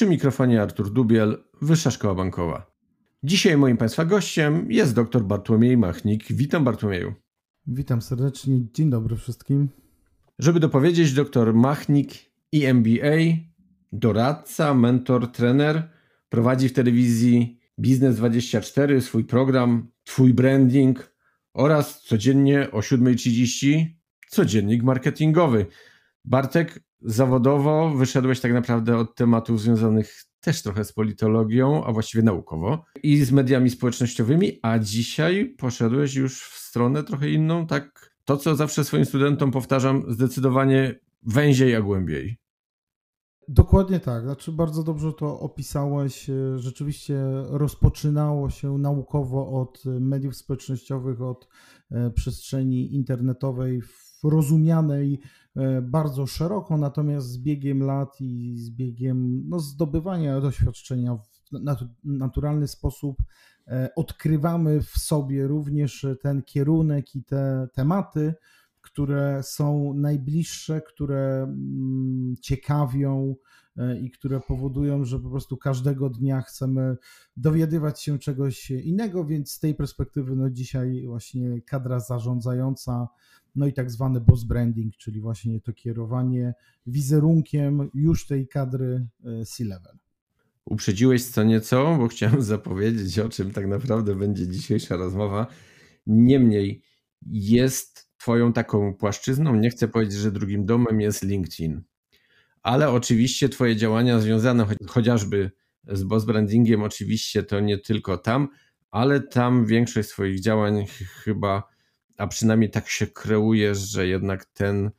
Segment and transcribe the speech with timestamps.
[0.00, 2.72] Przy mikrofonie Artur Dubiel, Wyższa Szkoła Bankowa.
[3.22, 6.24] Dzisiaj moim Państwa gościem jest dr Bartłomiej Machnik.
[6.30, 7.14] Witam Bartłomieju.
[7.66, 9.68] Witam serdecznie, dzień dobry wszystkim.
[10.38, 12.12] Żeby dopowiedzieć, dr Machnik
[12.54, 13.16] EMBA,
[13.92, 15.90] doradca, mentor, trener,
[16.28, 21.14] prowadzi w telewizji Biznes24 swój program Twój branding
[21.54, 23.86] oraz codziennie o 7.30
[24.28, 25.66] codziennik marketingowy.
[26.24, 32.84] Bartek, zawodowo wyszedłeś tak naprawdę od tematów związanych też trochę z politologią, a właściwie naukowo
[33.02, 38.56] i z mediami społecznościowymi, a dzisiaj poszedłeś już w stronę trochę inną, tak to co
[38.56, 42.36] zawsze swoim studentom powtarzam, zdecydowanie węziej, a głębiej.
[43.48, 44.22] Dokładnie tak.
[44.22, 46.30] Znaczy, bardzo dobrze to opisałeś.
[46.56, 51.48] Rzeczywiście rozpoczynało się naukowo od mediów społecznościowych, od
[51.90, 53.82] e, przestrzeni internetowej,
[54.24, 55.20] rozumianej
[55.82, 61.30] bardzo szeroko, natomiast z biegiem lat i z biegiem no, zdobywania doświadczenia w
[62.04, 63.16] naturalny sposób
[63.66, 68.34] e, odkrywamy w sobie również ten kierunek i te tematy,
[68.80, 73.69] które są najbliższe, które mm, ciekawią e,
[74.02, 76.96] i które powodują, że po prostu każdego dnia chcemy
[77.36, 83.08] dowiadywać się czegoś innego, więc z tej perspektywy no dzisiaj właśnie kadra zarządzająca,
[83.54, 86.54] no i tak zwany boss branding, czyli właśnie to kierowanie
[86.86, 89.98] wizerunkiem już tej kadry e, C-level.
[90.64, 95.46] Uprzedziłeś co nieco, bo chciałem zapowiedzieć, o czym tak naprawdę będzie dzisiejsza rozmowa.
[96.06, 96.82] Niemniej
[97.26, 101.82] jest Twoją taką płaszczyzną, nie chcę powiedzieć, że drugim domem jest LinkedIn,
[102.62, 105.50] ale oczywiście Twoje działania związane chociażby
[105.84, 108.48] z boss brandingiem, oczywiście to nie tylko tam,
[108.90, 110.86] ale tam większość swoich działań
[111.24, 111.62] chyba,
[112.16, 114.90] a przynajmniej tak się kreuje, że jednak ten,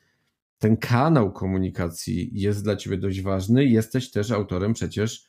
[0.58, 3.66] ten kanał komunikacji jest dla Ciebie dość ważny.
[3.66, 5.28] Jesteś też autorem przecież,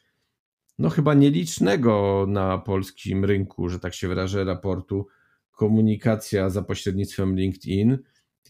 [0.78, 5.06] no chyba nielicznego na polskim rynku, że tak się wyrażę, raportu
[5.50, 7.98] komunikacja za pośrednictwem LinkedIn,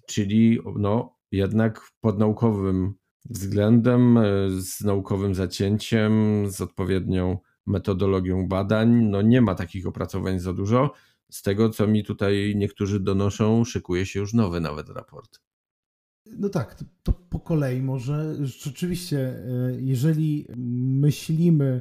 [0.06, 2.94] czyli no, jednak pod naukowym
[3.25, 9.05] względem, e, z naukowym zacięciem, z odpowiednią metodologią badań.
[9.05, 10.93] No nie ma takich opracowań za dużo.
[11.31, 15.41] Z tego, co mi tutaj niektórzy donoszą, szykuje się już nowy nawet raport.
[16.27, 19.43] No tak, to, to po kolei może rzeczywiście, e,
[19.81, 20.47] jeżeli
[21.00, 21.81] myślimy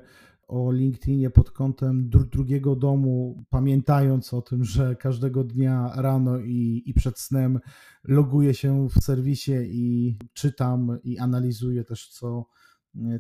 [0.51, 6.83] o LinkedInie pod kątem dru drugiego domu, pamiętając o tym, że każdego dnia rano i,
[6.85, 7.59] i przed snem
[8.03, 12.45] loguję się w serwisie i czytam i analizuję też, co,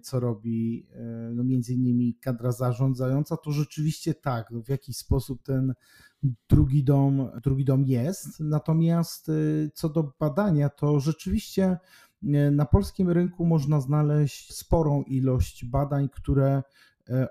[0.01, 5.43] co robi e, no między innymi kadra zarządzająca, to rzeczywiście tak, no w jakiś sposób
[5.43, 5.73] ten
[6.49, 8.39] drugi dom, drugi dom jest.
[8.39, 9.33] Natomiast e,
[9.73, 11.77] co do badania, to rzeczywiście
[12.23, 16.63] e, na polskim rynku można znaleźć sporą ilość badań, które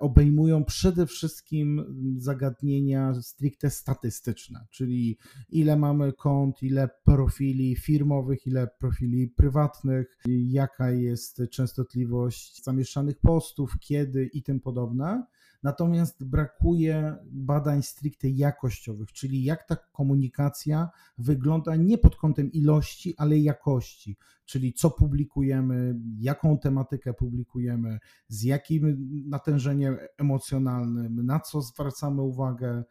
[0.00, 1.84] obejmują przede wszystkim
[2.18, 5.18] zagadnienia stricte statystyczne, czyli
[5.48, 14.26] ile mamy kont, ile profili firmowych, ile profili prywatnych, jaka jest częstotliwość zamieszczanych postów, kiedy
[14.26, 15.24] i tym podobne.
[15.62, 23.38] Natomiast brakuje badań stricte jakościowych, czyli jak ta komunikacja wygląda nie pod kątem ilości, ale
[23.38, 27.98] jakości, czyli co publikujemy, jaką tematykę publikujemy,
[28.28, 32.84] z jakim natężeniem emocjonalnym, na co zwracamy uwagę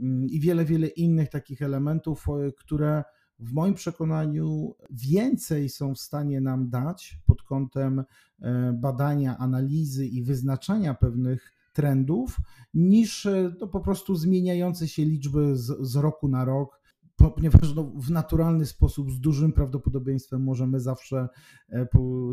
[0.00, 3.04] mm, i wiele, wiele innych takich elementów, e, które
[3.38, 8.04] w moim przekonaniu więcej są w stanie nam dać pod kątem
[8.42, 12.36] e, badania, analizy i wyznaczania pewnych trendów
[12.74, 16.82] niż e, no, po prostu zmieniające się liczby z, z roku na rok
[17.30, 21.28] ponieważ no, w naturalny sposób, z dużym prawdopodobieństwem możemy zawsze
[21.68, 21.86] e,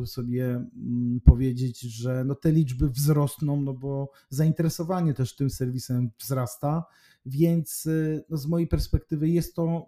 [0.05, 6.83] sobie mm, powiedzieć, że no, te liczby wzrosną, no bo zainteresowanie też tym serwisem wzrasta,
[7.25, 9.85] więc e, no, z mojej perspektywy jest to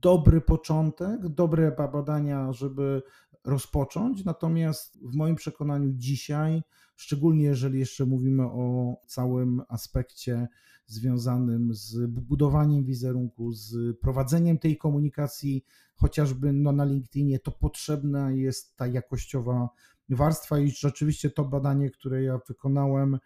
[0.00, 3.02] dobry początek, dobre badania, żeby
[3.44, 4.24] rozpocząć.
[4.24, 6.62] Natomiast w moim przekonaniu dzisiaj,
[6.98, 10.48] szczególnie jeżeli jeszcze mówimy o całym aspekcie
[10.86, 15.64] związanym z budowaniem wizerunku, z prowadzeniem tej komunikacji,
[15.94, 19.68] chociażby no, na LinkedInie, to potrzebna jest ta jakościowa
[20.08, 23.18] warstwa i rzeczywiście to badanie, które ja wykonałem,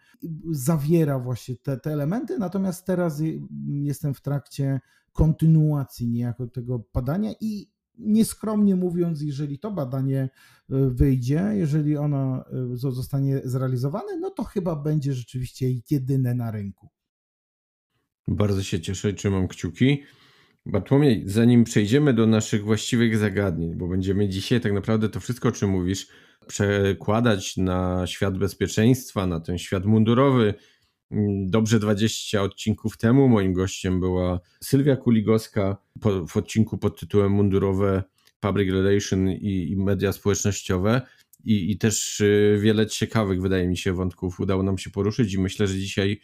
[0.51, 3.21] zawiera właśnie te, te elementy, natomiast teraz
[3.67, 4.79] jestem w trakcie
[5.13, 7.67] kontynuacji niejako tego badania i
[7.97, 10.29] nieskromnie mówiąc, jeżeli to badanie e,
[10.89, 16.89] wyjdzie, jeżeli ono e, zostanie zrealizowane, no to chyba będzie rzeczywiście jedyne na rynku.
[18.27, 20.03] Bardzo się cieszę trzymam kciuki.
[20.65, 25.51] Bartłomiej, zanim przejdziemy do naszych właściwych zagadnień, bo będziemy dzisiaj tak naprawdę to wszystko, o
[25.51, 26.07] czym mówisz,
[26.47, 30.53] przekładać na świat bezpieczeństwa, na ten świat mundurowy.
[31.45, 35.77] Dobrze 20 odcinków temu moim gościem była Sylwia Kuligowska
[36.27, 38.03] w odcinku pod tytułem Mundurowe
[38.39, 41.01] Public Relation i, i media społecznościowe.
[41.43, 45.39] I, I też y, wiele ciekawych, wydaje mi się, wątków udało nam się poruszyć, i
[45.39, 46.21] myślę, że dzisiaj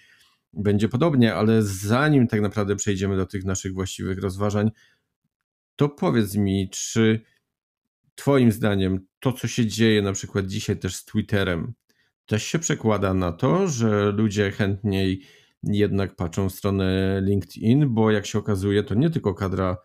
[0.53, 4.71] będzie podobnie, ale zanim tak naprawdę przejdziemy do tych naszych właściwych rozważań,
[5.75, 7.21] to powiedz mi, czy
[8.15, 11.74] Twoim zdaniem to, co się dzieje na przykład dzisiaj też z Twitterem,
[12.30, 15.22] też się przekłada na to, że ludzie chętniej
[15.64, 19.78] jednak patrzą w stronę LinkedIn, bo jak się okazuje, to nie tylko kadra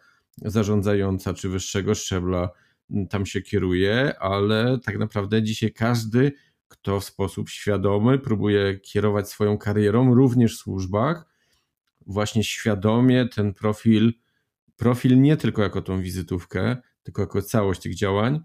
[0.42, 2.50] zarządzająca czy wyższego szczebla
[3.10, 6.32] tam się kieruje, ale tak naprawdę dzisiaj każdy,
[6.68, 11.26] kto w sposób świadomy próbuje kierować swoją karierą, również w służbach,
[12.06, 14.12] właśnie świadomie ten profil,
[14.76, 18.40] profil nie tylko jako tą wizytówkę, tylko jako całość tych działań,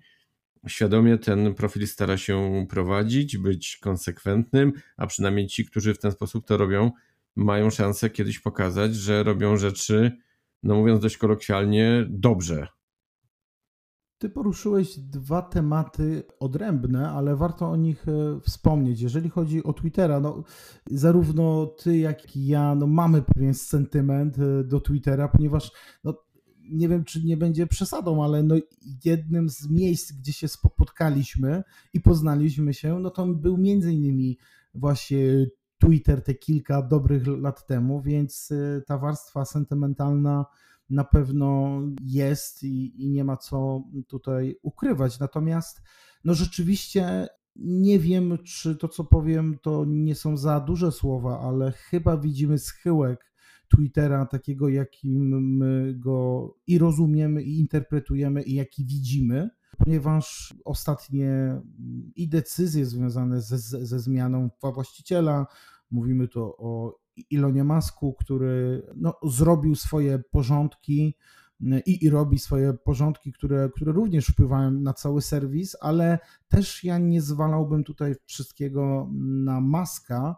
[0.67, 6.45] świadomie ten profil stara się prowadzić, być konsekwentnym, a przynajmniej ci, którzy w ten sposób
[6.45, 6.91] to robią,
[7.35, 10.11] mają szansę kiedyś pokazać, że robią rzeczy,
[10.63, 12.67] no mówiąc dość kolokwialnie, dobrze.
[14.17, 19.01] Ty poruszyłeś dwa tematy odrębne, ale warto o nich e, wspomnieć.
[19.01, 20.44] Jeżeli chodzi o Twittera, no,
[20.91, 25.71] zarówno ty, jak i ja no, mamy pewien sentyment e, do Twittera, ponieważ
[26.03, 26.13] no,
[26.69, 28.56] nie wiem, czy nie będzie przesadą, ale no
[29.06, 31.63] jednym z miejsc, gdzie się spotkaliśmy
[31.94, 34.38] i poznaliśmy się, no to był między innymi
[34.74, 40.45] właśnie Twitter te kilka dobrych lat temu, więc y, ta warstwa sentymentalna
[40.89, 45.19] na pewno jest i, i nie ma co tutaj ukrywać.
[45.19, 45.81] Natomiast
[46.24, 51.71] no rzeczywiście nie wiem, czy to, co powiem, to nie są za duże słowa, ale
[51.71, 53.29] chyba widzimy schyłek
[53.75, 61.62] Twittera takiego, jakim my go i rozumiemy, i interpretujemy, i jaki widzimy, ponieważ ostatnie
[62.16, 65.48] i decyzje związane ze, ze zmianą właściciela,
[65.92, 67.00] mówimy tu o
[67.30, 71.16] Ilonie Masku, który no, zrobił swoje porządki
[71.86, 76.98] i, i, robi swoje porządki, które, które również wpływają na cały serwis, ale też ja
[76.98, 80.36] nie zwalałbym tutaj wszystkiego na Maska,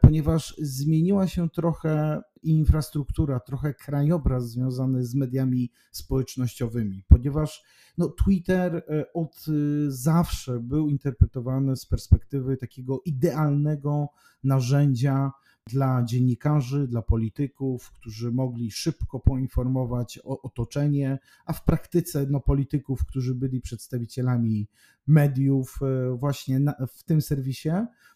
[0.00, 7.64] ponieważ zmieniła się trochę infrastruktura, trochę krajobraz związany z mediami społecznościowymi, ponieważ
[7.98, 9.52] no, Twitter e, od e,
[9.88, 14.08] zawsze był interpretowany z perspektywy takiego idealnego
[14.44, 15.30] narzędzia
[15.70, 23.06] dla dziennikarzy, dla polityków, którzy mogli szybko poinformować o otoczenie, a w praktyce no, polityków,
[23.06, 24.68] którzy byli przedstawicielami
[25.06, 25.80] mediów
[26.14, 27.70] właśnie na, w tym serwisie,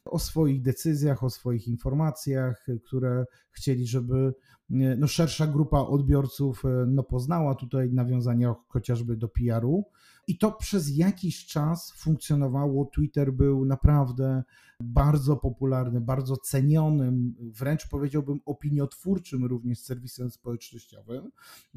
[0.05, 4.35] o swoich decyzjach, o swoich informacjach, które chcieli, żeby
[4.71, 9.85] no, szersza grupa odbiorców no, poznała tutaj nawiązania chociażby do PR-u.
[10.26, 12.85] I to przez jakiś czas funkcjonowało.
[12.85, 14.42] Twitter był naprawdę
[14.80, 21.30] bardzo popularny, bardzo cenionym, wręcz powiedziałbym opiniotwórczym również serwisem społecznościowym.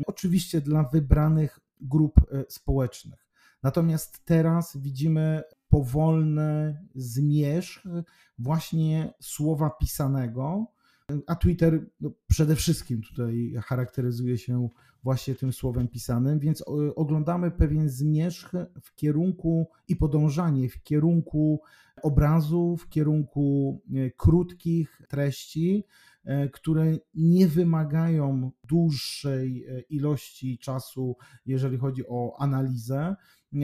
[0.07, 3.29] Oczywiście dla wybranych grup e, społecznych.
[3.63, 7.83] Natomiast teraz widzimy powolny zmierzch
[8.37, 10.65] właśnie słowa pisanego,
[11.27, 14.69] a Twitter no, przede wszystkim tutaj charakteryzuje się
[15.03, 16.63] właśnie tym słowem pisanym, więc
[16.95, 18.51] oglądamy pewien zmierzch
[18.81, 21.61] w kierunku i podążanie w kierunku
[22.03, 25.83] obrazu, w kierunku e, krótkich treści,
[26.23, 31.15] e, które nie wymagają dłuższej ilości czasu,
[31.45, 33.15] jeżeli chodzi o analizę.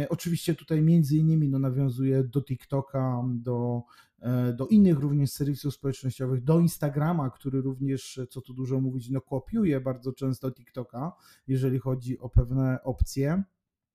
[0.09, 3.83] Oczywiście tutaj między innymi no, nawiązuje do TikToka, do
[4.57, 9.81] do innych również serwisów społecznościowych, do Instagrama, który również, co tu dużo mówić, no kopiuje
[9.81, 11.11] bardzo często TikToka,
[11.47, 13.43] jeżeli chodzi o pewne opcje.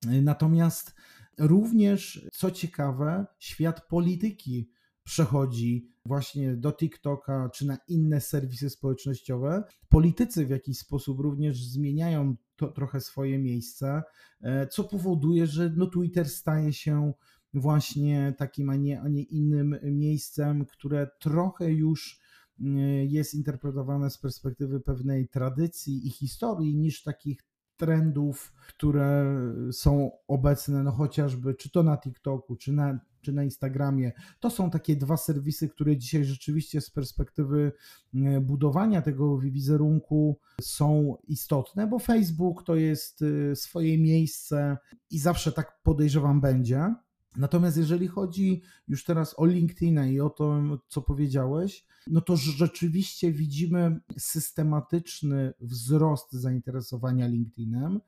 [0.05, 0.95] Natomiast
[1.39, 4.71] również, co ciekawe, świat polityki
[5.03, 9.63] przechodzi właśnie do TikToka czy na inne serwisy społecznościowe.
[9.89, 14.03] Politycy w jakiś sposób również zmieniają to, trochę swoje miejsce,
[14.41, 17.13] e, co powoduje, że no Twitter staje się
[17.53, 22.19] właśnie takim, a nie, a nie innym miejscem, które trochę już
[22.59, 22.65] e,
[23.05, 27.43] jest interpretowane z perspektywy pewnej tradycji i historii niż takich
[27.81, 29.25] trendów, które
[29.71, 34.11] są obecne, no chociażby czy to na TikToku, czy na, czy na Instagramie.
[34.39, 37.71] To są takie dwa serwisy, które dzisiaj rzeczywiście z perspektywy
[38.15, 44.77] e, budowania tego wizerunku są istotne, bo Facebook to jest e, swoje miejsce
[45.09, 46.95] i zawsze tak podejrzewam będzie.
[47.35, 53.31] Natomiast jeżeli chodzi już teraz o LinkedIna i o to, co powiedziałeś, no to rzeczywiście
[53.31, 57.99] widzimy systematyczny wzrost zainteresowania LinkedInem.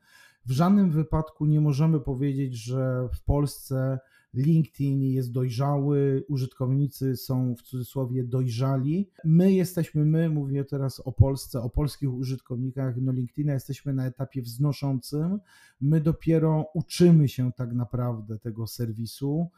[0.46, 3.98] W żadnym wypadku nie możemy powiedzieć, że w Polsce
[4.34, 9.10] LinkedIn jest dojrzały, użytkownicy są w cudzysłowie dojrzali.
[9.24, 14.42] My jesteśmy, my mówię teraz o Polsce, o polskich użytkownikach no LinkedIna, jesteśmy na etapie
[14.42, 15.40] wznoszącym.
[15.80, 19.50] My dopiero uczymy się tak naprawdę tego serwisu.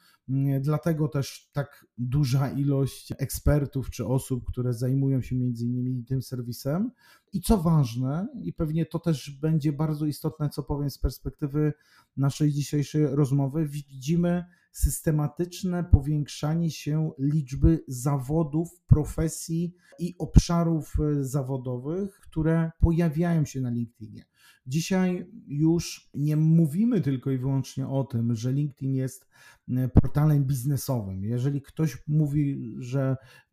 [0.61, 6.91] Dlatego też tak duża ilość ekspertów czy osób, które zajmują się między innymi tym serwisem.
[7.33, 11.73] I co ważne, i pewnie to też będzie bardzo istotne, co powiem z perspektywy
[12.17, 22.71] naszej dzisiejszej rozmowy, widzimy systematyczne powiększanie się liczby zawodów, profesji i obszarów e, zawodowych, które
[22.81, 24.25] pojawiają się na LinkedInie.
[24.67, 29.29] Dzisiaj już nie mówimy tylko i wyłącznie o tym, że LinkedIn jest
[29.69, 31.25] e, portalem biznesowym.
[31.25, 33.01] Jeżeli ktoś mówi, że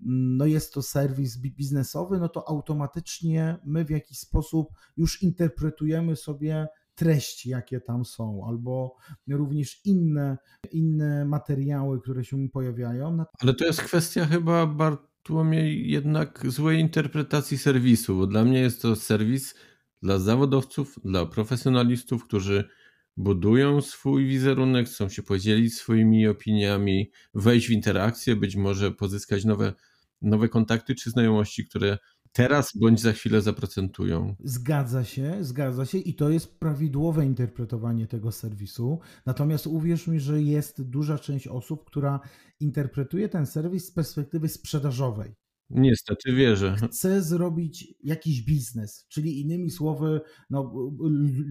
[0.06, 4.68] mm, no jest to serwis biznesowy, no to automatycznie my w jakiś sposób
[4.98, 8.96] już interpretujemy sobie treści, jakie tam są, albo
[9.28, 10.38] również inne,
[10.72, 13.24] inne materiały, które się pojawiają.
[13.40, 18.96] Ale to jest kwestia chyba Bartłomiej jednak złej interpretacji serwisu, bo dla mnie jest to
[18.96, 19.56] serwis
[20.04, 22.70] dla zawodowców, dla profesjonalistów, którzy
[23.18, 29.74] budują swój wizerunek, chcą się podzielić swoimi opiniami, wejść w interakcję, być może pozyskać nowe,
[30.22, 31.98] nowe kontakty czy znajomości, które
[32.32, 34.36] teraz bądź za chwilę zaprocentują.
[34.44, 39.00] Zgadza się, zgadza się i to jest prawidłowe interpretowanie tego serwisu.
[39.26, 42.20] Natomiast uwierz mi, że jest duża część osób, która
[42.60, 45.43] interpretuje ten serwis z perspektywy sprzedażowej.
[45.70, 46.76] Niestety wierzę.
[46.88, 50.74] Chcę zrobić jakiś biznes, czyli innymi słowy, no,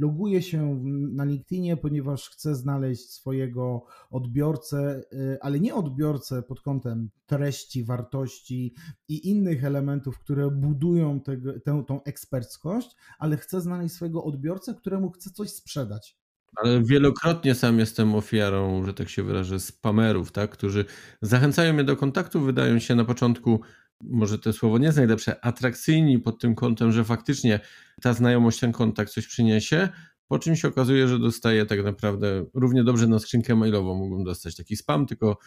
[0.01, 7.11] loguję się na LinkedInie, ponieważ chcę znaleźć swojego odbiorcę, y, ale nie odbiorcę pod kątem
[7.27, 8.75] treści, wartości
[9.09, 15.11] i innych elementów, które budują tego, tę, tą eksperckość, ale chcę znaleźć swojego odbiorcę, któremu
[15.11, 16.23] chcę coś sprzedać.
[16.57, 20.85] Ale wielokrotnie sam jestem ofiarą, że tak się wyrażę, spamerów, tak, którzy
[21.23, 23.61] zachęcają mnie do kontaktu, wydają się na początku
[24.03, 27.61] może to słowo nie jest najlepsze, atrakcyjni pod tym kątem, że faktycznie
[28.03, 29.89] ta znajomość, ten kontakt coś przyniesie,
[30.29, 33.95] po czym się okazuje, że dostaje tak naprawdę równie dobrze na skrzynkę mailową.
[33.95, 35.39] Mógłbym dostać taki spam, tylko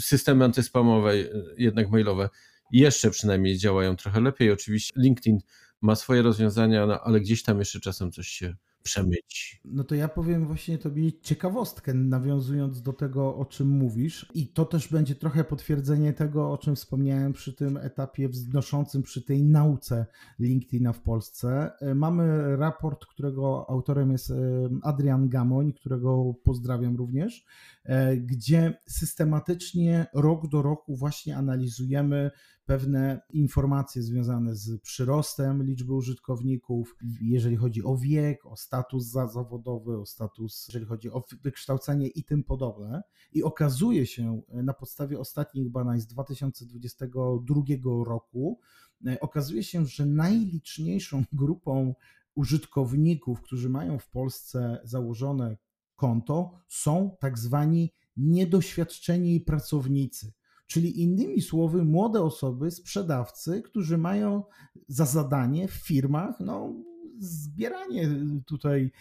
[0.00, 1.14] systemy antyspamowe,
[1.58, 2.28] jednak mailowe,
[2.72, 4.50] jeszcze przynajmniej działają trochę lepiej.
[4.50, 5.38] Oczywiście LinkedIn
[5.82, 9.60] ma swoje rozwiązania, no, ale gdzieś tam jeszcze czasem coś się przemyć.
[9.64, 14.30] No to ja powiem właśnie tobie ciekawostkę, nawiązując do tego, o czym mówisz.
[14.34, 19.22] I to też będzie trochę potwierdzenie tego, o czym wspomniałem przy tym etapie wznoszącym, przy
[19.22, 20.06] tej nauce
[20.38, 21.70] LinkedIna w Polsce.
[21.80, 24.34] E, mamy raport, którego autorem jest e,
[24.82, 27.46] Adrian Gamoń, którego pozdrawiam również,
[27.84, 32.30] e, gdzie systematycznie rok do roku właśnie analizujemy
[32.66, 40.06] pewne informacje związane z przyrostem liczby użytkowników, jeżeli chodzi o wiek, o status zawodowy, o
[40.06, 43.02] status, jeżeli chodzi o wykształcenie i tym podobne.
[43.32, 48.60] I okazuje się na podstawie ostatnich badań z 2022 roku,
[49.06, 51.94] e, okazuje się, że najliczniejszą grupą
[52.34, 55.56] użytkowników, którzy mają w Polsce założone
[55.96, 60.32] konto, są tak zwani niedoświadczeni pracownicy.
[60.66, 64.42] Czyli innymi słowy, młode osoby, sprzedawcy, którzy mają
[64.88, 66.74] za zadanie w firmach no,
[67.18, 68.08] zbieranie
[68.46, 68.92] tutaj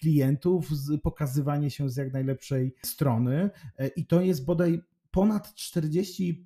[0.00, 0.68] klientów,
[1.02, 3.50] pokazywanie się z jak najlepszej strony.
[3.78, 6.40] E, I to jest bodaj ponad 40%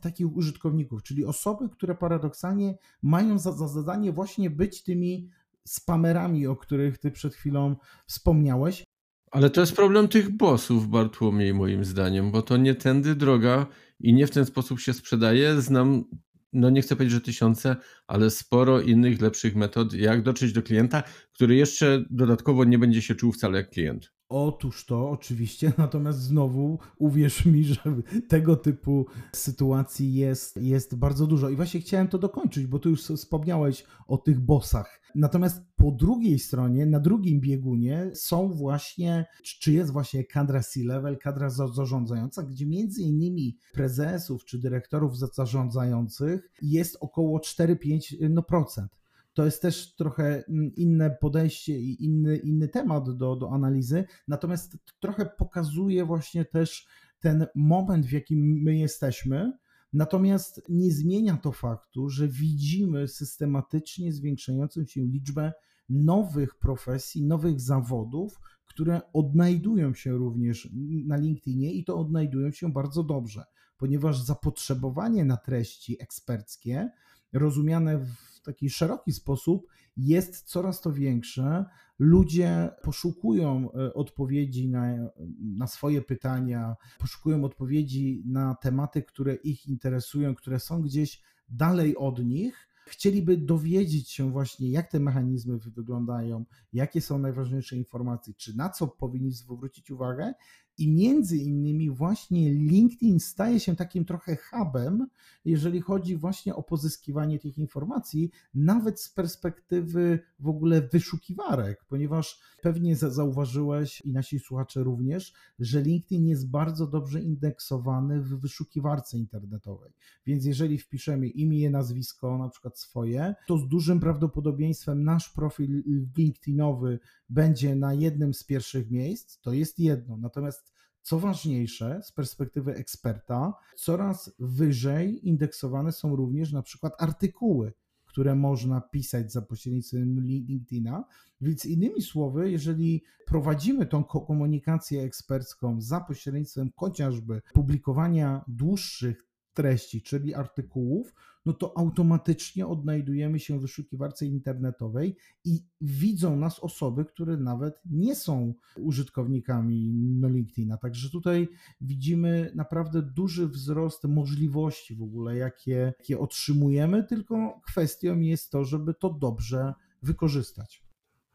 [0.00, 5.30] takich użytkowników, czyli osoby, które paradoksalnie mają za, za zadanie właśnie być tymi
[5.64, 7.76] spamerami, o których ty przed chwilą
[8.06, 8.84] wspomniałeś.
[9.30, 13.66] Ale to jest problem tych bossów, Bartłomiej, moim zdaniem, bo to nie tędy droga
[14.00, 15.60] i nie w ten sposób się sprzedaje.
[15.60, 16.04] Znam,
[16.52, 21.02] no nie chcę powiedzieć, że tysiące, ale sporo innych, lepszych metod, jak dotrzeć do klienta,
[21.32, 24.12] który jeszcze dodatkowo nie będzie się czuł wcale jak klient.
[24.30, 27.80] Otóż to oczywiście, natomiast znowu uwierz mi, że
[28.28, 31.48] tego typu sytuacji jest, jest bardzo dużo.
[31.48, 35.00] I właśnie chciałem to dokończyć, bo tu już wspomniałeś o tych bossach.
[35.14, 41.50] Natomiast po drugiej stronie, na drugim biegunie są właśnie, czy jest właśnie kadra C-level, kadra
[41.50, 48.30] zarządzająca, gdzie między innymi prezesów czy dyrektorów zarządzających jest około 4-5%.
[48.30, 48.99] No, procent
[49.34, 50.44] to jest też trochę
[50.76, 56.86] inne podejście i inny, inny temat do, do analizy, natomiast trochę pokazuje właśnie też
[57.20, 59.52] ten moment, w jakim my jesteśmy.
[59.92, 65.52] Natomiast nie zmienia to faktu, że widzimy systematycznie zwiększającą się liczbę
[65.88, 70.68] nowych profesji, nowych zawodów, które odnajdują się również
[71.06, 73.44] na LinkedInie i to odnajdują się bardzo dobrze,
[73.76, 76.90] ponieważ zapotrzebowanie na treści eksperckie,
[77.32, 79.66] rozumiane w w taki szeroki sposób
[79.96, 81.64] jest coraz to większe.
[81.98, 90.34] Ludzie poszukują e, odpowiedzi na, na swoje pytania, poszukują odpowiedzi na tematy, które ich interesują,
[90.34, 97.00] które są gdzieś dalej od nich chcieliby dowiedzieć się właśnie, jak te mechanizmy wyglądają, jakie
[97.00, 100.32] są najważniejsze informacje, czy na co powinni zwrócić uwagę,
[100.80, 105.06] i między innymi właśnie LinkedIn staje się takim trochę hubem,
[105.44, 112.96] jeżeli chodzi właśnie o pozyskiwanie tych informacji, nawet z perspektywy w ogóle wyszukiwarek, ponieważ pewnie
[112.96, 119.92] zauważyłeś i nasi słuchacze również, że LinkedIn jest bardzo dobrze indeksowany w wyszukiwarce internetowej.
[120.26, 125.82] Więc jeżeli wpiszemy imię, nazwisko, na przykład swoje, to z dużym prawdopodobieństwem nasz profil
[126.16, 126.98] LinkedInowy
[127.30, 130.16] będzie na jednym z pierwszych miejsc, to jest jedno.
[130.16, 130.72] Natomiast
[131.02, 137.72] co ważniejsze, z perspektywy eksperta, coraz wyżej indeksowane są również na przykład artykuły,
[138.06, 141.04] które można pisać za pośrednictwem LinkedIna.
[141.40, 150.34] Więc innymi słowy, jeżeli prowadzimy tą komunikację ekspercką za pośrednictwem chociażby publikowania dłuższych treści, czyli
[150.34, 151.14] artykułów,
[151.46, 158.14] no to automatycznie odnajdujemy się w wyszukiwarce internetowej i widzą nas osoby, które nawet nie
[158.14, 160.76] są użytkownikami no LinkedIna.
[160.76, 161.48] Także tutaj
[161.80, 168.94] widzimy naprawdę duży wzrost możliwości w ogóle, jakie, jakie otrzymujemy, tylko kwestią jest to, żeby
[168.94, 170.82] to dobrze wykorzystać.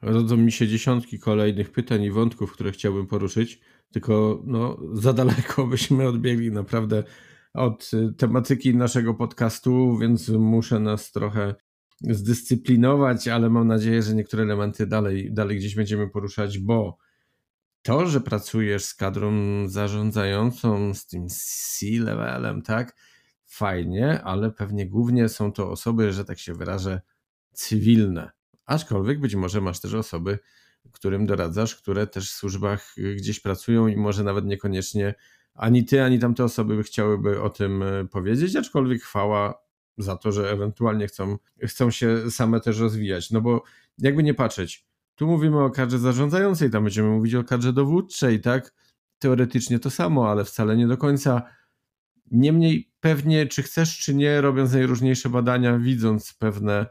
[0.02, 3.60] Rodzą mi się dziesiątki kolejnych pytań i wątków, które chciałbym poruszyć,
[3.92, 7.04] tylko no, za daleko byśmy odbiegli naprawdę
[7.56, 11.56] od y, tematyki naszego podcastu, więc muszę nas trochę
[12.02, 16.98] zdyscyplinować, ale mam nadzieję, że niektóre elementy dalej, dalej gdzieś będziemy poruszać, bo
[17.82, 19.34] to, że pracujesz z kadrą
[19.68, 22.96] zarządzającą, z tym C-levelem, tak,
[23.46, 27.02] fajnie, ale pewnie głównie są to osoby, że tak się wyrażę,
[27.54, 28.32] cywilne.
[28.66, 30.40] Aczkolwiek być może masz też osoby,
[30.92, 35.16] którym doradzasz, które też w służbach gdzieś pracują i może nawet niekoniecznie
[35.56, 39.66] ani ty, ani tamte osoby chciałyby o tym e, powiedzieć, aczkolwiek chwała
[39.98, 43.32] za to, że ewentualnie chcą, chcą się same też rozwijać.
[43.32, 43.64] No bo
[43.98, 48.74] jakby nie patrzeć, tu mówimy o kadrze zarządzającej, tam będziemy mówić o kadrze dowódczej, tak?
[49.20, 51.42] Teoretycznie to samo, ale wcale nie do końca.
[52.32, 56.86] Niemniej pewnie, czy chcesz, czy nie, robiąc najróżniejsze badania, widząc pewne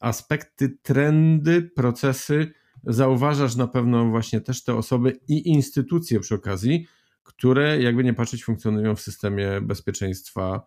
[0.00, 2.52] aspekty, trendy, procesy,
[2.84, 6.86] zauważasz na pewno właśnie też te osoby i instytucje przy okazji,
[7.22, 10.66] które jakby nie patrzeć funkcjonują w systemie bezpieczeństwa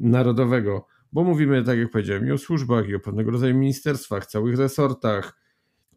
[0.00, 0.86] narodowego.
[1.12, 5.40] Bo mówimy, tak jak powiedziałem, i o służbach, i o pewnego rodzaju ministerstwach, całych resortach.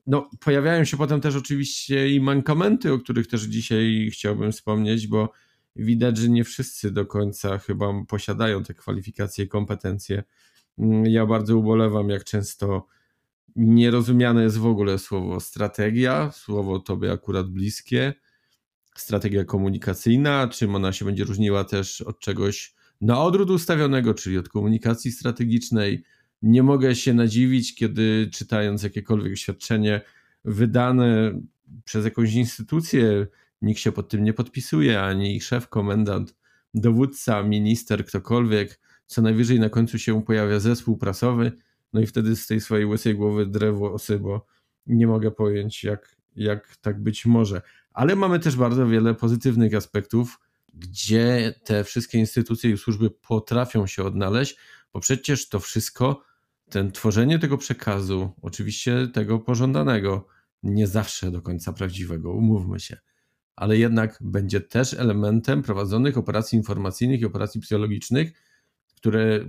[0.08, 5.32] No, pojawiają się potem też oczywiście i mankamenty, o których też dzisiaj chciałbym wspomnieć, bo
[5.76, 10.24] widać, że nie wszyscy do końca chyba posiadają te kwalifikacje i kompetencje.
[11.04, 12.88] Ja bardzo ubolewam, jak często
[13.56, 18.14] nierozumiane jest w ogóle słowo strategia, słowo tobie akurat bliskie,
[19.00, 24.50] strategia komunikacyjna, czym ona się będzie różniła też od czegoś na odwrót ustawionego, czyli od
[24.50, 26.04] komunikacji strategicznej.
[26.42, 30.02] Nie mogę się nadziwić, kiedy czytając jakiekolwiek oświadczenie
[30.46, 31.42] wydane
[31.86, 33.28] przez jakąś instytucję,
[33.62, 36.36] nikt się pod tym nie podpisuje, ani szef, komendant,
[36.74, 38.80] dowódca, minister, ktokolwiek.
[39.06, 41.52] Co najwyżej na końcu się pojawia zespół prasowy,
[41.94, 44.46] no i wtedy z tej swojej łysej głowy drewo osy, bo
[44.88, 47.62] nie mogę pojąć, jak, jak tak być może
[47.96, 50.40] ale mamy też bardzo wiele pozytywnych aspektów,
[50.74, 54.58] gdzie te wszystkie instytucje i służby potrafią się odnaleźć,
[54.94, 56.24] bo przecież to wszystko,
[56.70, 60.28] ten tworzenie tego przekazu, oczywiście tego pożądanego,
[60.64, 62.98] nie zawsze do końca prawdziwego, umówmy się,
[63.56, 68.32] ale jednak będzie też elementem prowadzonych operacji informacyjnych i operacji psychologicznych,
[68.96, 69.40] które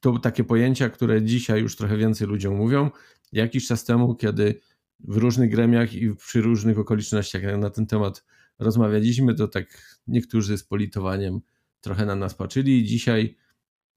[0.00, 2.90] to takie pojęcia, które dzisiaj już trochę więcej ludziom mówią.
[3.32, 4.60] Jakiś czas temu, kiedy
[5.00, 8.24] w różnych gremiach i przy różnych okolicznościach na ten temat
[8.58, 11.40] rozmawialiśmy, to tak niektórzy z politowaniem
[11.80, 13.36] trochę na nas patrzyli i dzisiaj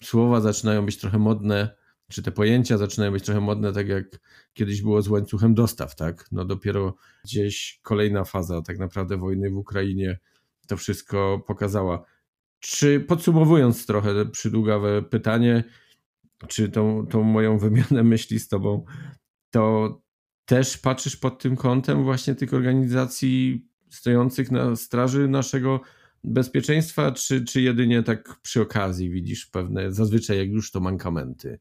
[0.03, 1.75] słowa zaczynają być trochę modne,
[2.09, 4.19] czy te pojęcia zaczynają być trochę modne, tak jak
[4.53, 6.27] kiedyś było z łańcuchem dostaw, tak?
[6.31, 10.19] No dopiero gdzieś kolejna faza tak naprawdę wojny w Ukrainie
[10.67, 12.05] to wszystko pokazała.
[12.59, 15.63] Czy podsumowując trochę przydługawe pytanie,
[16.47, 18.85] czy tą, tą moją wymianę myśli z tobą,
[19.49, 20.01] to
[20.45, 25.82] też patrzysz pod tym kątem właśnie tych organizacji stojących na straży naszego
[26.23, 31.60] bezpieczeństwa, czy, czy jedynie tak przy okazji widzisz pewne, zazwyczaj jak już to mankamenty?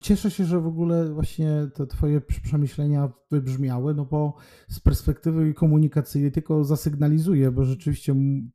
[0.00, 4.34] Cieszę się, że w ogóle właśnie te Twoje przemyślenia wybrzmiały, no bo
[4.68, 8.14] z perspektywy komunikacyjnej tylko zasygnalizuję, bo rzeczywiście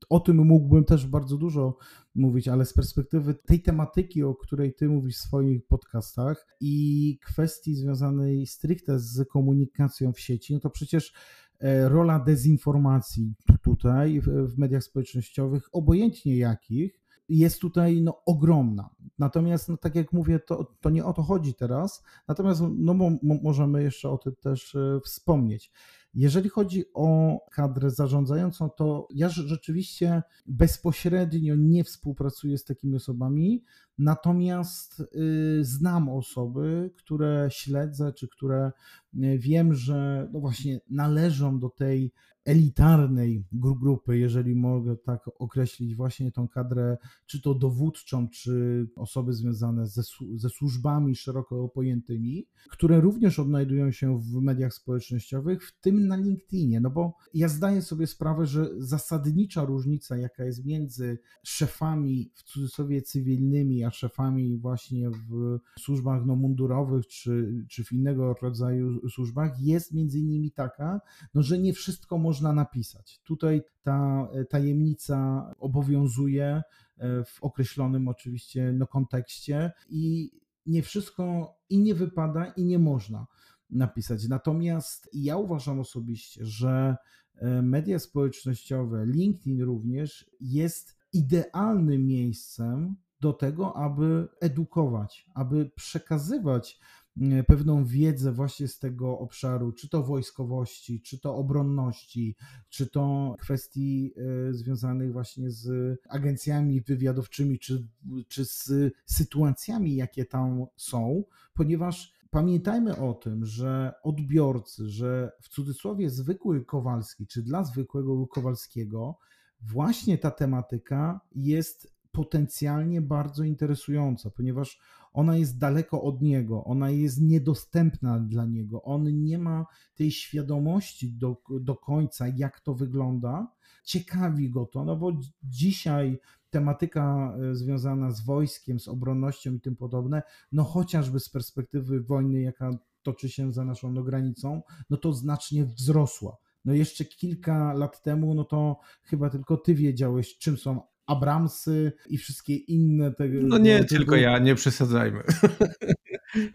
[0.09, 1.77] o tym mógłbym też bardzo dużo
[2.15, 7.75] mówić, ale z perspektywy tej tematyki, o której Ty mówisz w swoich podcastach i kwestii
[7.75, 11.13] związanej stricte z komunikacją w sieci, no to przecież
[11.59, 18.89] e, rola dezinformacji tutaj w mediach społecznościowych, obojętnie jakich, jest tutaj no, ogromna.
[19.19, 22.03] Natomiast, no, tak jak mówię, to, to nie o to chodzi teraz.
[22.27, 25.71] Natomiast no, mo, możemy jeszcze o tym też e, wspomnieć.
[26.13, 33.63] Jeżeli chodzi o kadrę zarządzającą, to ja rzeczywiście bezpośrednio nie współpracuję z takimi osobami,
[33.97, 38.71] natomiast y, znam osoby, które śledzę, czy które
[39.15, 42.11] y, wiem, że no właśnie należą do tej
[42.45, 49.87] elitarnej grupy, jeżeli mogę tak określić właśnie tą kadrę, czy to dowódczą, czy osoby związane
[49.87, 50.01] ze,
[50.35, 56.79] ze służbami szeroko pojętymi, które również odnajdują się w mediach społecznościowych, w tym na LinkedInie,
[56.79, 63.01] no bo ja zdaję sobie sprawę, że zasadnicza różnica, jaka jest między szefami w cudzysłowie
[63.01, 69.93] cywilnymi, a szefami właśnie w służbach no, mundurowych, czy, czy w innego rodzaju służbach, jest
[69.93, 71.01] między innymi taka,
[71.33, 73.21] no, że nie wszystko można napisać.
[73.23, 76.61] Tutaj ta e, tajemnica obowiązuje
[76.97, 80.31] e, w określonym oczywiście no, kontekście i
[80.65, 83.27] nie wszystko i nie wypada i nie można
[83.69, 84.27] napisać.
[84.27, 86.95] Natomiast ja uważam osobiście, że
[87.35, 96.79] e, media społecznościowe, LinkedIn również jest idealnym miejscem do tego, aby edukować, aby przekazywać
[97.21, 102.35] E, pewną wiedzę właśnie z tego obszaru, czy to wojskowości, czy to obronności,
[102.69, 104.13] czy to kwestii
[104.49, 107.87] e, związanych właśnie z agencjami wywiadowczymi, czy,
[108.27, 108.71] czy z
[109.05, 111.23] sytuacjami, jakie tam są,
[111.53, 119.17] ponieważ pamiętajmy o tym, że odbiorcy, że w cudzysłowie zwykły Kowalski, czy dla zwykłego Kowalskiego,
[119.61, 124.79] właśnie ta tematyka jest potencjalnie bardzo interesująca, ponieważ
[125.13, 129.65] ona jest daleko od niego, ona jest niedostępna dla niego, on nie ma
[129.95, 133.47] tej świadomości do, do końca, jak to wygląda.
[133.83, 135.11] Ciekawi go to, no bo
[135.43, 136.19] dzisiaj
[136.53, 142.41] tematyka e, związana z wojskiem, z obronnością i tym podobne, no chociażby z perspektywy wojny,
[142.41, 142.71] jaka
[143.03, 146.37] toczy się za naszą no, granicą, no to znacznie wzrosła.
[146.65, 152.17] No jeszcze kilka lat temu, no to chyba tylko ty wiedziałeś, czym są Abramsy i
[152.17, 153.39] wszystkie inne tego.
[153.41, 155.23] No nie, tylko ja, nie przesadzajmy.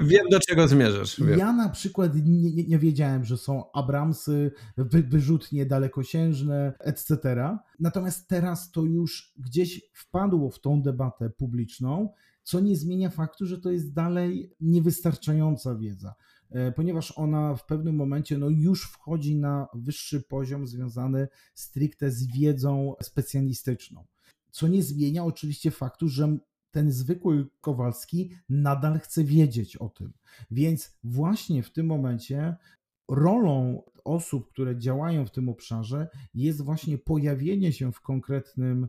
[0.00, 1.20] Wiem, do czego zmierzasz.
[1.20, 1.38] Wiem.
[1.38, 7.18] Ja na przykład nie, nie, nie, wiedziałem, że są Abramsy, wy, wyrzutnie dalekosiężne, etc.
[7.80, 12.08] Natomiast teraz to już gdzieś wpadło w tą debatę publiczną,
[12.42, 16.14] co nie zmienia faktu, że to jest dalej niewystarczająca wiedza
[16.50, 22.26] e, ponieważ ona w pewnym momencie no, już wchodzi na wyższy poziom związany stricte z
[22.26, 24.04] wiedzą specjalistyczną
[24.50, 26.38] co nie zmienia oczywiście faktu, że
[26.70, 30.12] ten zwykły Kowalski nadal chce wiedzieć o tym.
[30.50, 32.56] Więc właśnie w tym momencie
[33.08, 38.88] rolą osób, które działają w tym obszarze jest właśnie pojawienie się w konkretnym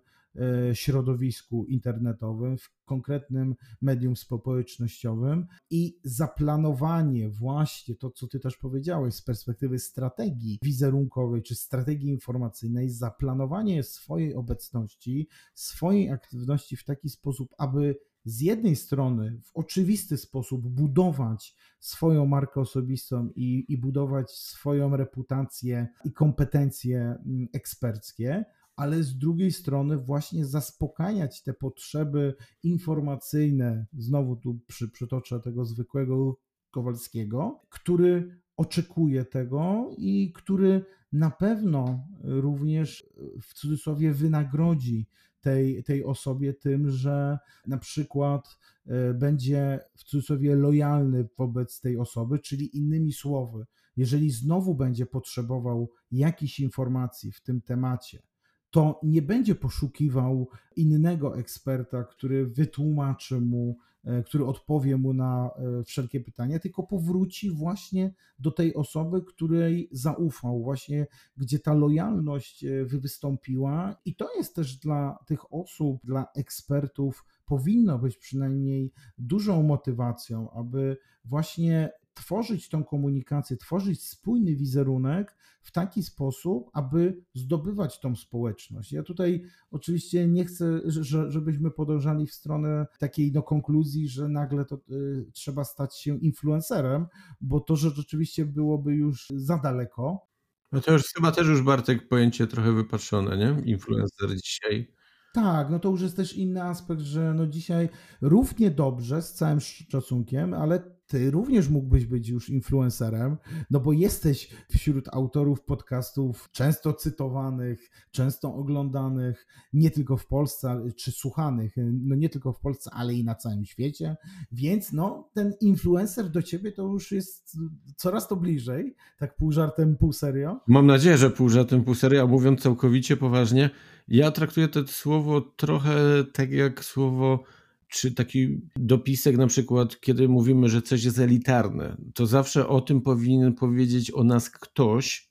[0.73, 5.45] środowisku internetowym, w konkretnym medium społecznościowym.
[5.69, 12.89] I zaplanowanie właśnie to, co ty też powiedziałeś z perspektywy strategii wizerunkowej czy strategii informacyjnej,
[12.89, 20.67] zaplanowanie swojej obecności, swojej aktywności w taki sposób, aby z jednej strony w oczywisty sposób
[20.67, 28.45] budować swoją markę osobistą i, i budować swoją reputację i kompetencje mm, eksperckie,
[28.79, 36.39] ale z drugiej strony właśnie zaspokajać te potrzeby informacyjne, znowu tu przy, przytoczę tego zwykłego
[36.71, 43.09] Kowalskiego, który oczekuje tego i który na pewno również
[43.41, 45.07] w cudzysłowie wynagrodzi
[45.41, 47.37] tej, tej osobie tym, że
[47.67, 53.65] na przykład e, będzie w cudzysłowie lojalny wobec tej osoby, czyli innymi słowy,
[53.97, 58.28] jeżeli znowu będzie potrzebował jakichś informacji w tym temacie,
[58.71, 65.83] to nie będzie poszukiwał innego eksperta, który wytłumaczy mu, e, który odpowie mu na e,
[65.83, 72.85] wszelkie pytania, tylko powróci właśnie do tej osoby, której zaufał, właśnie gdzie ta lojalność e,
[72.85, 73.95] wystąpiła.
[74.05, 80.97] I to jest też dla tych osób, dla ekspertów, powinno być przynajmniej dużą motywacją, aby
[81.25, 88.91] właśnie tworzyć tą komunikację, tworzyć spójny wizerunek w taki sposób, aby zdobywać tą społeczność.
[88.91, 90.81] Ja tutaj oczywiście nie chcę,
[91.27, 97.05] żebyśmy podążali w stronę takiej no, konkluzji, że nagle to y, trzeba stać się influencerem,
[97.41, 100.27] bo to, że rzeczywiście byłoby już za daleko.
[100.71, 103.71] No to już chyba też już Bartek pojęcie trochę wypatrzone, nie?
[103.71, 104.93] Influencer dzisiaj.
[105.33, 107.89] Tak, no to już jest też inny aspekt, że no dzisiaj
[108.21, 113.37] równie dobrze, z całym szacunkiem, ale ty również mógłbyś być już influencerem,
[113.71, 121.11] no bo jesteś wśród autorów podcastów często cytowanych, często oglądanych, nie tylko w Polsce, czy
[121.11, 124.17] słuchanych, no nie tylko w Polsce, ale i na całym świecie,
[124.51, 127.57] więc no ten influencer do ciebie to już jest
[127.95, 130.59] coraz to bliżej, tak pół żartem, pół serio.
[130.67, 133.69] Mam nadzieję, że pół żartem, pół serio, a mówiąc całkowicie poważnie,
[134.07, 137.43] ja traktuję to słowo trochę tak jak słowo
[137.89, 143.01] czy taki dopisek na przykład, kiedy mówimy, że coś jest elitarne, to zawsze o tym
[143.01, 145.29] powinien powiedzieć o nas ktoś,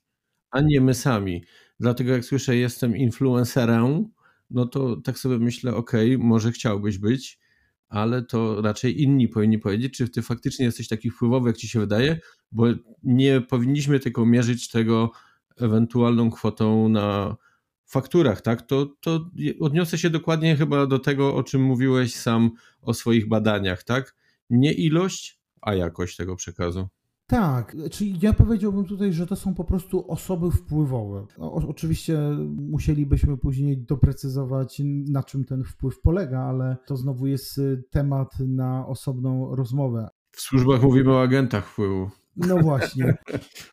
[0.51, 1.43] a nie my sami.
[1.79, 4.05] Dlatego jak słyszę jestem influencerem,
[4.49, 7.39] no to tak sobie myślę, ok, może chciałbyś być,
[7.89, 11.79] ale to raczej inni powinni powiedzieć, czy ty faktycznie jesteś taki wpływowy, jak ci się
[11.79, 12.19] wydaje,
[12.51, 12.65] bo
[13.03, 15.11] nie powinniśmy tylko mierzyć tego
[15.57, 17.37] ewentualną kwotą na
[17.89, 22.93] fakturach, tak, to, to odniosę się dokładnie chyba do tego, o czym mówiłeś sam o
[22.93, 24.15] swoich badaniach, tak?
[24.49, 26.87] Nie ilość, a jakość tego przekazu.
[27.27, 31.25] Tak, czyli ja powiedziałbym tutaj, że to są po prostu osoby wpływowe.
[31.37, 32.19] O, oczywiście
[32.55, 38.87] musielibyśmy później doprecyzować, na czym ten wpływ polega, ale to znowu jest y, temat na
[38.87, 40.09] osobną rozmowę.
[40.31, 42.09] W służbach mówimy o agentach wpływu.
[42.35, 43.17] No właśnie.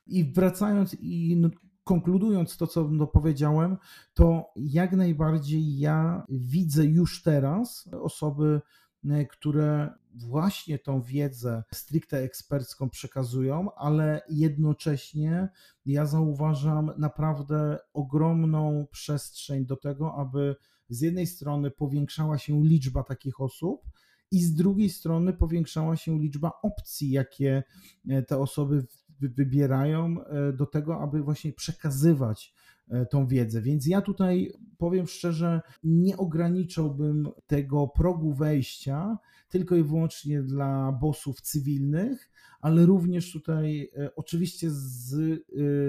[0.07, 1.48] I wracając i no,
[1.87, 3.77] konkludując to, co no powiedziałem,
[4.14, 8.61] to jak najbardziej ja widzę już teraz osoby,
[9.05, 15.49] e, które właśnie tą wiedzę stricte ekspercką przekazują, ale jednocześnie
[15.85, 20.57] ja zauważam naprawdę ogromną przestrzeń do tego, aby
[20.88, 23.83] z jednej strony powiększała się liczba takich osób,
[24.31, 27.62] i z drugiej strony powiększała się liczba opcji, jakie
[28.09, 28.87] e, te osoby
[29.20, 32.55] wybierają e, do tego, aby właśnie przekazywać
[32.88, 33.62] e, tą wiedzę.
[33.62, 41.40] Więc ja tutaj powiem szczerze, nie ograniczałbym tego progu wejścia tylko i wyłącznie dla bossów
[41.40, 45.16] cywilnych, ale również tutaj e, oczywiście z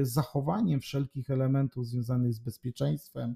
[0.01, 3.35] zachowaniem wszelkich elementów związanych z bezpieczeństwem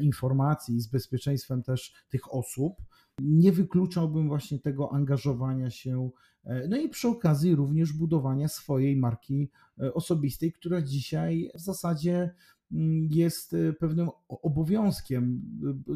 [0.00, 2.76] informacji i z bezpieczeństwem też tych osób.
[3.18, 6.10] Nie wykluczałbym właśnie tego angażowania się
[6.44, 9.50] no i przy okazji również budowania swojej marki
[9.80, 12.34] e, osobistej, która dzisiaj w zasadzie
[12.72, 15.42] mm, jest e, pewnym obowiązkiem.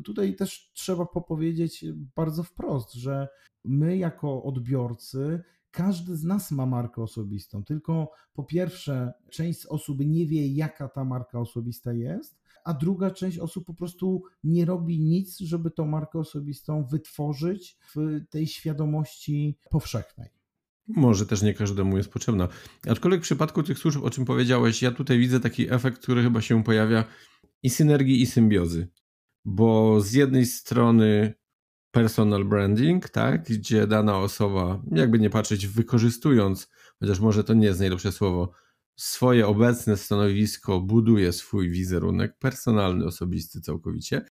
[0.04, 1.84] Tutaj też trzeba popowiedzieć
[2.16, 3.28] bardzo wprost, że
[3.64, 5.42] my jako odbiorcy
[5.76, 11.04] każdy z nas ma markę osobistą, tylko po pierwsze, część osób nie wie, jaka ta
[11.04, 16.18] marka osobista jest, a druga część osób po prostu nie robi nic, żeby tą markę
[16.18, 20.28] osobistą wytworzyć w tej świadomości powszechnej.
[20.88, 22.48] Może też nie każdemu jest potrzebna.
[22.88, 26.40] Aczkolwiek w przypadku tych służb, o czym powiedziałeś, ja tutaj widzę taki efekt, który chyba
[26.40, 27.04] się pojawia
[27.62, 28.88] i synergii, i symbiozy.
[29.44, 31.34] Bo z jednej strony
[31.96, 36.68] personal branding, tak, gdzie dana osoba, jakby nie patrzeć, wykorzystując,
[37.00, 38.52] chociaż może to nie jest najlepsze słowo,
[38.96, 44.26] swoje obecne stanowisko, buduje swój wizerunek personalny, osobisty całkowicie,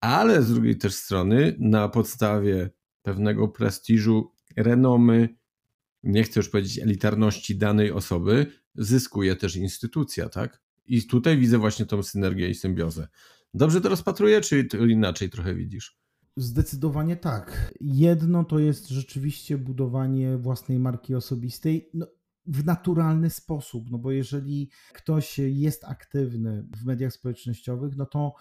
[0.00, 2.70] ale z drugiej też strony na podstawie
[3.02, 5.28] pewnego prestiżu, renomy,
[6.02, 10.62] nie chcę już powiedzieć elitarności danej osoby, zyskuje też instytucja, tak?
[10.86, 13.08] I tutaj widzę właśnie tą synergię i symbiozę.
[13.54, 16.05] Dobrze to rozpatruję, czy inaczej trochę widzisz?
[16.36, 17.74] Zdecydowanie tak.
[17.80, 21.90] Jedno to jest rzeczywiście budowanie własnej marki osobistej.
[21.94, 22.06] No,
[22.46, 28.34] w naturalny sposób, no bo jeżeli ktoś jest aktywny w mediach społecznościowych, no to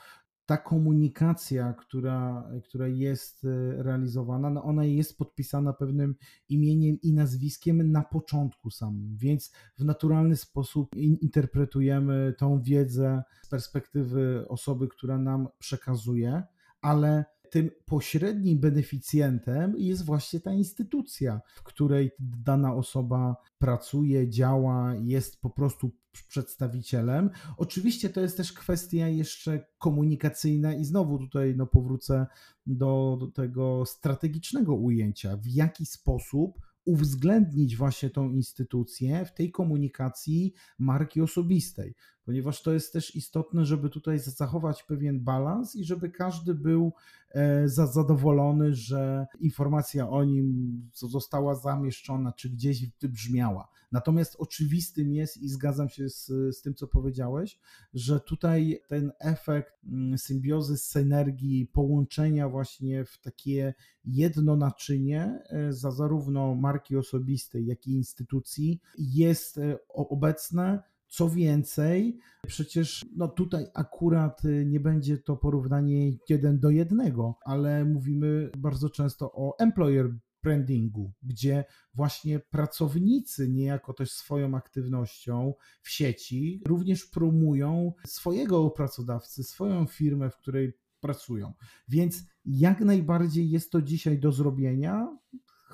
[0.46, 6.16] ta komunikacja, która, która jest e, realizowana, no ona jest podpisana pewnym
[6.50, 14.46] imieniem i nazwiskiem na początku samym, więc w naturalny sposób interpretujemy tą wiedzę z perspektywy
[14.48, 16.44] osoby, która nam przekazuje,
[16.82, 25.42] ale tym pośrednim beneficjentem jest właśnie ta instytucja, w której dana osoba pracuje, działa, jest
[25.42, 25.92] po prostu
[26.28, 27.30] przedstawicielem.
[27.58, 32.28] Oczywiście to jest też kwestia jeszcze komunikacyjna i znowu tutaj no, powrócę
[32.66, 40.54] do, do tego strategicznego ujęcia, w jaki sposób uwzględnić właśnie tą instytucję w tej komunikacji
[40.80, 46.56] marki osobistej, ponieważ to jest też istotne, żeby tutaj zachować pewien balans i żeby każdy
[46.56, 46.94] był
[47.30, 53.68] e, zadowolony, że informacja o nim została zamieszczona, czy gdzieś brzmiała.
[53.92, 57.60] Natomiast oczywistym jest i zgadzam się z, z tym, co powiedziałeś,
[57.94, 63.74] że tutaj ten efekt mm, symbiozy, synergii, połączenia właśnie w takie
[64.06, 70.84] jedno naczynie e, za zarówno marki osobistej, jak i instytucji jest e, obecne.
[71.16, 77.86] Co więcej, przecież no tutaj akurat e, nie będzie to porównanie jeden do jednego, ale
[77.86, 86.62] mówimy bardzo często o employer brandingu, gdzie właśnie pracownicy niejako też swoją aktywnością w sieci
[86.68, 91.54] również promują swojego pracodawcy, swoją firmę, w której pracują.
[91.88, 95.18] Więc jak najbardziej jest to dzisiaj do zrobienia.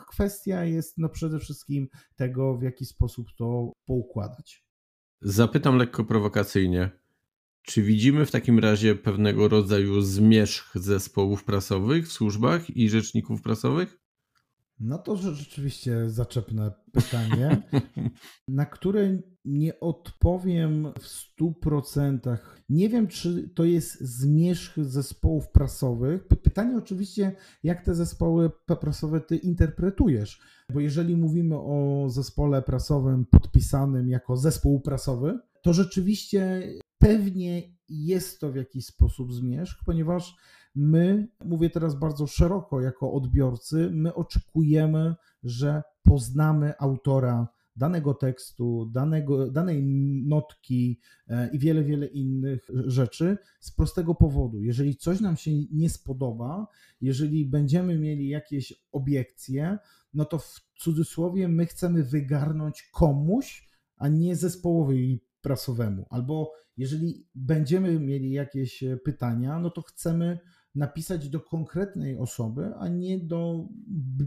[0.07, 4.70] Kwestia jest no przede wszystkim tego, w jaki sposób to poukładać.
[5.23, 6.89] Zapytam lekko prowokacyjnie.
[7.61, 14.00] Czy widzimy w takim razie pewnego rodzaju zmierzch zespołów prasowych w służbach i rzeczników prasowych?
[14.83, 17.61] No to rzeczywiście zaczepne pytanie,
[18.47, 22.61] na które nie odpowiem w stu procentach.
[22.69, 26.27] Nie wiem, czy to jest zmierzch zespołów prasowych.
[26.27, 30.41] Pytanie oczywiście, jak te zespoły prasowe ty interpretujesz,
[30.73, 36.61] bo jeżeli mówimy o zespole prasowym podpisanym jako zespół prasowy, to rzeczywiście
[36.97, 40.35] pewnie jest to w jakiś sposób zmierzch, ponieważ
[40.75, 49.51] my, mówię teraz bardzo szeroko jako odbiorcy, my oczekujemy, że poznamy autora danego tekstu, danego,
[49.51, 49.83] danej
[50.25, 54.61] notki e, i wiele, wiele innych rzeczy z prostego powodu.
[54.61, 56.67] Jeżeli coś nam się nie spodoba,
[57.01, 59.77] jeżeli będziemy mieli jakieś obiekcje,
[60.13, 66.05] no to w cudzysłowie my chcemy wygarnąć komuś, a nie zespołowi prasowemu.
[66.09, 70.39] Albo jeżeli będziemy mieli jakieś pytania, no to chcemy
[70.75, 73.67] napisać do konkretnej osoby, a nie do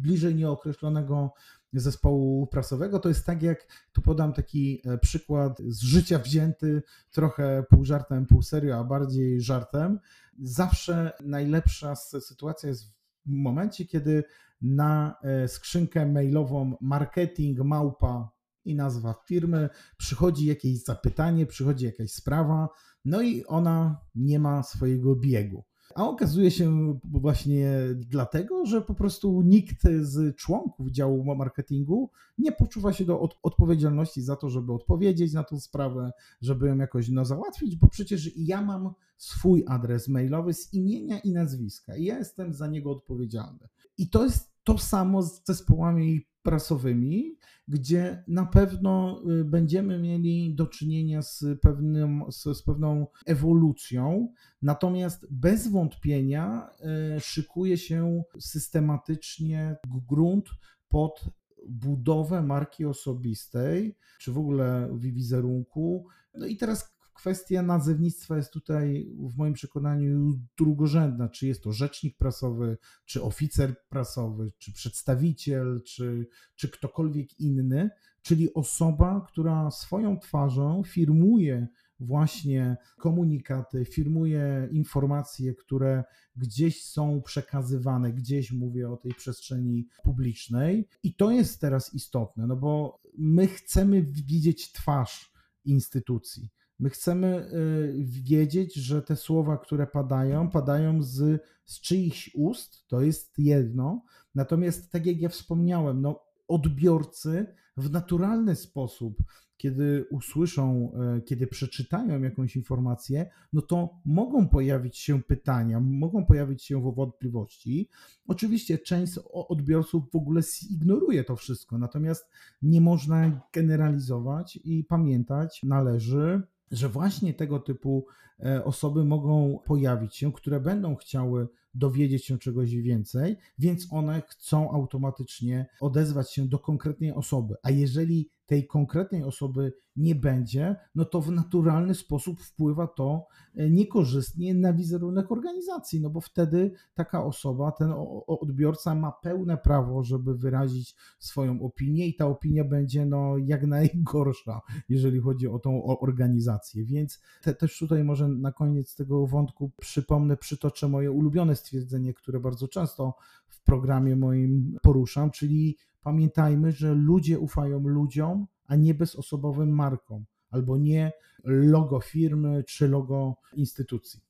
[0.01, 1.33] bliżej nieokreślonego
[1.73, 2.99] zespołu prasowego.
[2.99, 8.27] To jest tak, jak tu podam taki e, przykład z życia wzięty, trochę pół żartem,
[8.27, 9.99] pół serio, a bardziej żartem.
[10.39, 12.85] Zawsze najlepsza sytuacja jest
[13.27, 14.25] w momencie, kiedy
[14.61, 22.69] na e, skrzynkę mailową marketing małpa i nazwa firmy, przychodzi jakieś zapytanie, przychodzi jakaś sprawa,
[23.05, 25.65] no i ona nie ma swojego biegu.
[25.95, 32.93] A okazuje się właśnie dlatego, że po prostu nikt z członków działu marketingu nie poczuwa
[32.93, 37.25] się do od odpowiedzialności za to, żeby odpowiedzieć na tą sprawę, żeby ją jakoś no,
[37.25, 42.55] załatwić, bo przecież ja mam swój adres mailowy z imienia i nazwiska i ja jestem
[42.55, 43.69] za niego odpowiedzialny.
[43.99, 50.67] I to jest to samo z zespołami prasowymi, gdzie na pewno y, będziemy mieli do
[50.67, 56.71] czynienia z, pewnym, z, z pewną ewolucją, natomiast bez wątpienia
[57.17, 59.77] y, szykuje się systematycznie
[60.09, 60.49] grunt
[60.89, 61.25] pod
[61.69, 66.07] budowę marki osobistej, czy w ogóle wizerunku.
[66.35, 71.29] No i teraz kwestia nazewnictwa jest tutaj w moim przekonaniu drugorzędna.
[71.29, 77.91] Czy jest to rzecznik prasowy, czy oficer prasowy, czy przedstawiciel, czy, czy ktokolwiek inny,
[78.23, 81.69] czyli osoba, która swoją twarzą firmuje
[82.01, 86.05] właśnie komunikaty, firmuje informacje, które
[86.37, 90.89] gdzieś są przekazywane, gdzieś mówię o tej przestrzeni publicznej.
[91.03, 95.33] I to jest teraz istotne, no bo my chcemy widzieć twarz
[95.65, 96.51] instytucji.
[96.79, 103.01] My chcemy y, wiedzieć, że te słowa, które padają, padają z, z czyichś ust, to
[103.01, 104.05] jest jedno.
[104.35, 109.23] Natomiast, tak jak ja wspomniałem, no, odbiorcy w naturalny sposób,
[109.57, 116.63] kiedy usłyszą, y, kiedy przeczytają jakąś informację, no to mogą pojawić się pytania, mogą pojawić
[116.63, 117.89] się wątpliwości.
[118.27, 122.29] Oczywiście część odbiorców w ogóle zignoruje to wszystko, natomiast
[122.63, 128.07] nie można generalizować i pamiętać należy, że właśnie tego typu
[128.45, 134.71] e, osoby mogą pojawić się, które będą chciały dowiedzieć się czegoś więcej, więc one chcą
[134.71, 137.55] automatycznie odezwać się do konkretnej osoby.
[137.63, 143.71] A jeżeli tej konkretnej osoby nie będzie, no to w naturalny sposób wpływa to e,
[143.71, 147.93] niekorzystnie na wizerunek organizacji, no bo wtedy taka osoba, ten
[148.27, 154.61] odbiorca ma pełne prawo, żeby wyrazić swoją opinię i ta opinia będzie no jak najgorsza,
[154.89, 156.85] jeżeli chodzi o tą organizację.
[156.85, 162.41] Więc te, też tutaj może na koniec tego wątku przypomnę, przytoczę moje ulubione stwierdzenie, które
[162.41, 163.15] bardzo często
[163.49, 170.79] w programie moim poruszam, czyli pamiętajmy, że ludzie ufają ludziom, a nie bezosobowym markom, albo
[170.79, 171.13] nie
[171.45, 174.21] logo firmy czy logo instytucji.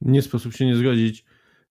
[0.00, 1.24] Nie sposób się nie zgodzić.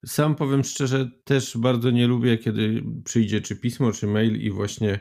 [0.05, 4.99] Sam powiem szczerze, też bardzo nie lubię, kiedy przyjdzie czy pismo, czy mail i właśnie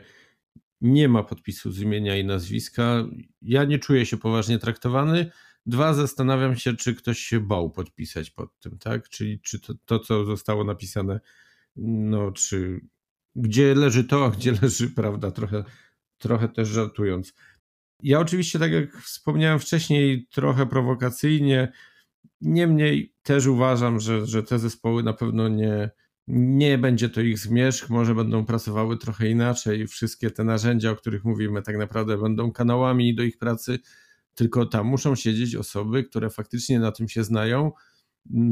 [0.81, 3.05] nie ma podpisu z imienia i nazwiska.
[3.41, 5.31] Ja nie czuję się poważnie traktowany.
[5.65, 9.09] Dwa, zastanawiam się, czy ktoś się bał podpisać pod tym, tak?
[9.09, 11.19] Czyli czy to, to co zostało napisane,
[11.75, 12.81] no, czy
[13.35, 15.63] gdzie leży to, a gdzie leży prawda, trochę,
[16.17, 17.33] trochę też żartując.
[18.03, 21.71] Ja oczywiście, tak jak wspomniałem wcześniej, trochę prowokacyjnie,
[22.41, 25.89] niemniej też uważam, że, że te zespoły na pewno nie,
[26.27, 29.87] nie będzie to ich zmierzch, może będą pracowały trochę inaczej.
[29.87, 33.79] Wszystkie te narzędzia, o których mówimy, tak naprawdę będą kanałami do ich pracy,
[34.35, 37.71] tylko tam muszą siedzieć osoby, które faktycznie na tym się znają,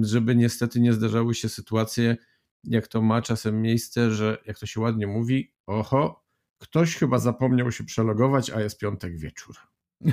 [0.01, 2.17] żeby niestety nie zdarzały się sytuacje,
[2.63, 6.25] jak to ma czasem miejsce, że jak to się ładnie mówi, oho,
[6.57, 9.55] ktoś chyba zapomniał się przelogować, a jest piątek wieczór.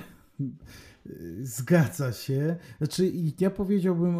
[1.40, 2.56] Zgadza się.
[2.78, 4.16] Znaczy, ja powiedziałbym,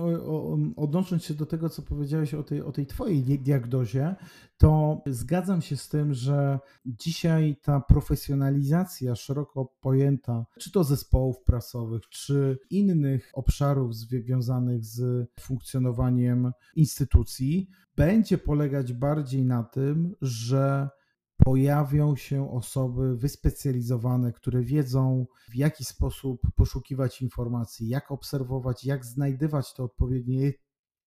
[0.77, 4.15] odnosząc się do tego, co powiedziałeś o tej, o tej Twojej diagnozie,
[4.57, 12.09] to zgadzam się z tym, że dzisiaj ta profesjonalizacja szeroko pojęta, czy to zespołów prasowych,
[12.09, 20.89] czy innych obszarów związanych z funkcjonowaniem instytucji, będzie polegać bardziej na tym, że
[21.37, 29.75] pojawią się osoby wyspecjalizowane, które wiedzą, w jaki sposób poszukiwać informacji, jak obserwować, jak znajdywać
[29.75, 30.53] te odpowiednie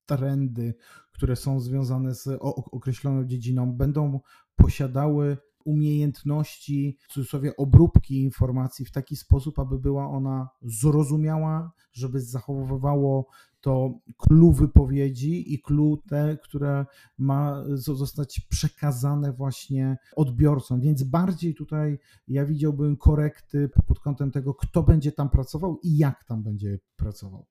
[0.05, 0.73] trendy,
[1.11, 2.27] które są związane z
[2.71, 4.19] określoną dziedziną, będą
[4.55, 13.27] posiadały umiejętności, w cudzysłowie obróbki informacji w taki sposób, aby była ona zrozumiała, żeby zachowywało
[13.61, 16.85] to clue wypowiedzi i clue te, które
[17.17, 20.81] ma zostać przekazane właśnie odbiorcom.
[20.81, 26.23] Więc bardziej tutaj ja widziałbym korekty pod kątem tego, kto będzie tam pracował i jak
[26.23, 27.45] tam będzie pracował.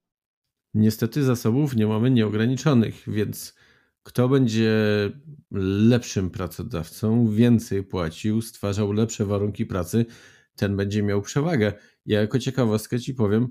[0.75, 3.55] Niestety zasobów nie mamy nieograniczonych, więc
[4.03, 4.73] kto będzie
[5.51, 10.07] lepszym pracodawcą, więcej płacił, stwarzał lepsze warunki pracy,
[10.57, 11.73] ten będzie miał przewagę.
[12.07, 13.49] Ja jako ciekawostkę ci powiem,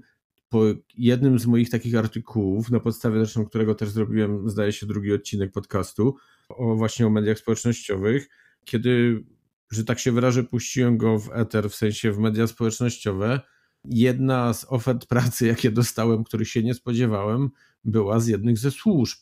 [0.50, 0.64] po
[0.98, 5.52] jednym z moich takich artykułów, na podstawie zresztą którego też zrobiłem, zdaje się, drugi odcinek
[5.52, 6.16] podcastu,
[6.50, 8.30] o właśnie o mediach społecznościowych,
[8.66, 9.24] kiedy,
[9.72, 13.42] że tak się wyrażę, puściłem go w eter, w sensie w media społecznościowe,
[13.86, 17.50] jedna z ofert pracy, jakie dostałem, których się nie spodziewałem,
[17.84, 19.18] była z jednych ze służb.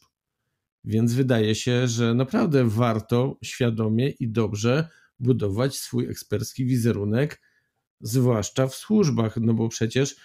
[0.83, 7.41] Więc wydaje się, że naprawdę warto świadomie i dobrze budować swój ekspercki wizerunek,
[8.01, 10.15] zwłaszcza w służbach, no bo przecież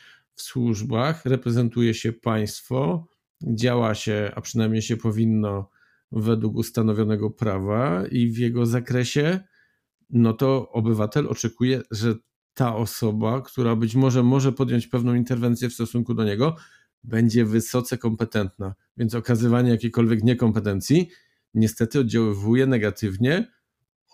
[0.41, 3.07] w służbach reprezentuje się państwo,
[3.43, 5.70] działa się, a przynajmniej się powinno
[6.12, 9.41] według ustanowionego prawa i w jego zakresie,
[10.11, 12.14] no to obywatel oczekuje, że
[12.55, 16.57] ta osoba, która być może może podjąć pewną interwencję w stosunku do niego,
[17.05, 18.74] będzie wysoce kompetentna.
[18.97, 21.09] Więc okazywanie jakiejkolwiek niekompetencji
[21.55, 23.53] niestety oddziaływuje negatywnie,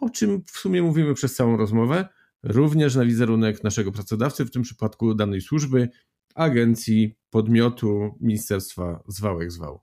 [0.01, 2.09] o czym w sumie mówimy przez całą rozmowę,
[2.43, 5.89] również na wizerunek naszego pracodawcy, w tym przypadku danej służby,
[6.37, 9.81] agencji, podmiotu, ministerstwa, zwałek zwał.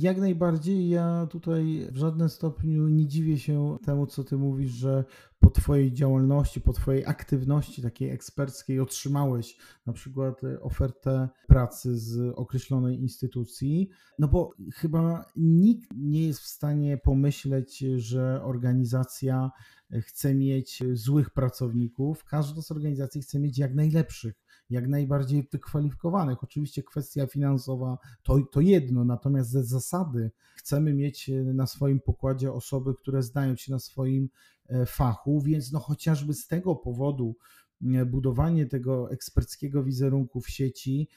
[0.00, 0.88] Jak najbardziej.
[0.88, 5.04] Ja tutaj w żadnym stopniu nie dziwię się temu, co ty mówisz, że
[5.38, 9.56] po Twojej działalności, po Twojej aktywności takiej eksperckiej otrzymałeś
[9.86, 13.88] na przykład ofertę pracy z określonej instytucji.
[14.18, 19.50] No bo chyba nikt nie jest w stanie pomyśleć, że organizacja
[20.00, 22.24] chce mieć złych pracowników.
[22.24, 26.44] Każda z organizacji chce mieć jak najlepszych jak najbardziej wykwalifikowanych.
[26.44, 32.52] Oczywiście kwestia finansowa to, to jedno, natomiast ze zasady chcemy mieć e, na swoim pokładzie
[32.52, 34.28] osoby, które znają się na swoim
[34.68, 37.36] e, fachu, więc no chociażby z tego powodu
[38.06, 41.08] budowanie tego eksperckiego wizerunku w sieci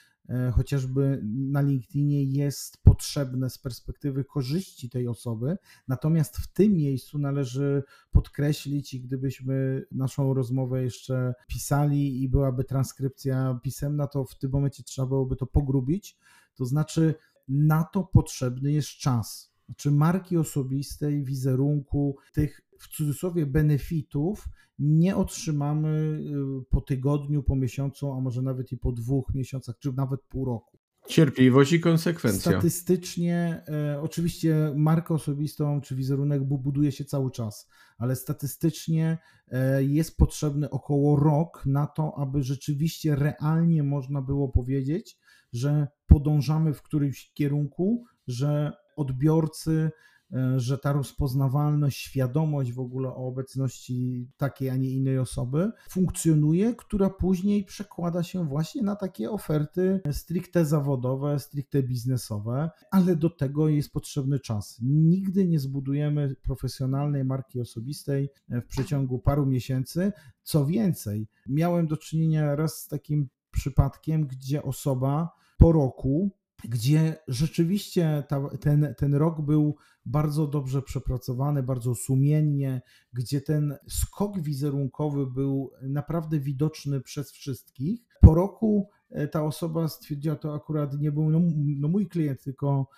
[0.53, 5.57] chociażby na LinkedInie jest potrzebne z perspektywy korzyści tej osoby.
[5.87, 13.59] Natomiast w tym miejscu należy podkreślić, i gdybyśmy naszą rozmowę jeszcze pisali i byłaby transkrypcja
[13.63, 16.17] pisemna, to w tym momencie trzeba byłoby to pogrubić.
[16.55, 17.15] To znaczy,
[17.47, 19.56] na to potrzebny jest czas.
[19.67, 24.45] Znaczy marki osobistej, wizerunku, tych w cudzysłowie benefitów
[24.79, 29.93] nie otrzymamy y, po tygodniu, po miesiącu, a może nawet i po dwóch miesiącach, czy
[29.93, 30.77] nawet pół roku.
[31.07, 32.51] Cierpliwość i konsekwencja.
[32.51, 40.17] Statystycznie, e, oczywiście markę osobistą czy wizerunek buduje się cały czas, ale statystycznie e, jest
[40.17, 45.17] potrzebny około rok na to, aby rzeczywiście realnie można było powiedzieć,
[45.53, 49.91] że podążamy w którymś kierunku, że odbiorcy
[50.33, 56.75] E, że ta rozpoznawalność, świadomość w ogóle o obecności takiej, a nie innej osoby funkcjonuje,
[56.75, 63.69] która później przekłada się właśnie na takie oferty stricte zawodowe, stricte biznesowe, ale do tego
[63.69, 64.79] jest potrzebny czas.
[64.81, 70.11] Nigdy nie zbudujemy profesjonalnej marki osobistej w przeciągu paru miesięcy.
[70.43, 76.31] Co więcej, miałem do czynienia raz z takim przypadkiem, gdzie osoba po roku
[76.63, 82.81] gdzie rzeczywiście ta, ten, ten rok był bardzo dobrze przepracowany, bardzo sumiennie,
[83.13, 88.01] gdzie ten skok wizerunkowy był naprawdę widoczny przez wszystkich.
[88.21, 88.89] Po roku
[89.31, 92.89] ta osoba stwierdziła, to akurat nie był no, no mój klient, tylko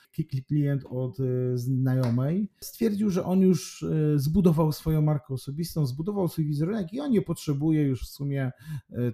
[0.47, 2.49] klient od e, znajomej.
[2.61, 7.21] Stwierdził, że on już e, zbudował swoją markę osobistą, zbudował swój wizerunek i on nie
[7.21, 8.51] potrzebuje już w sumie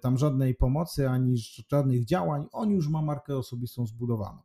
[0.01, 1.37] tam żadnej pomocy ani
[1.71, 2.45] żadnych działań.
[2.51, 4.39] On już ma markę osobistą zbudowaną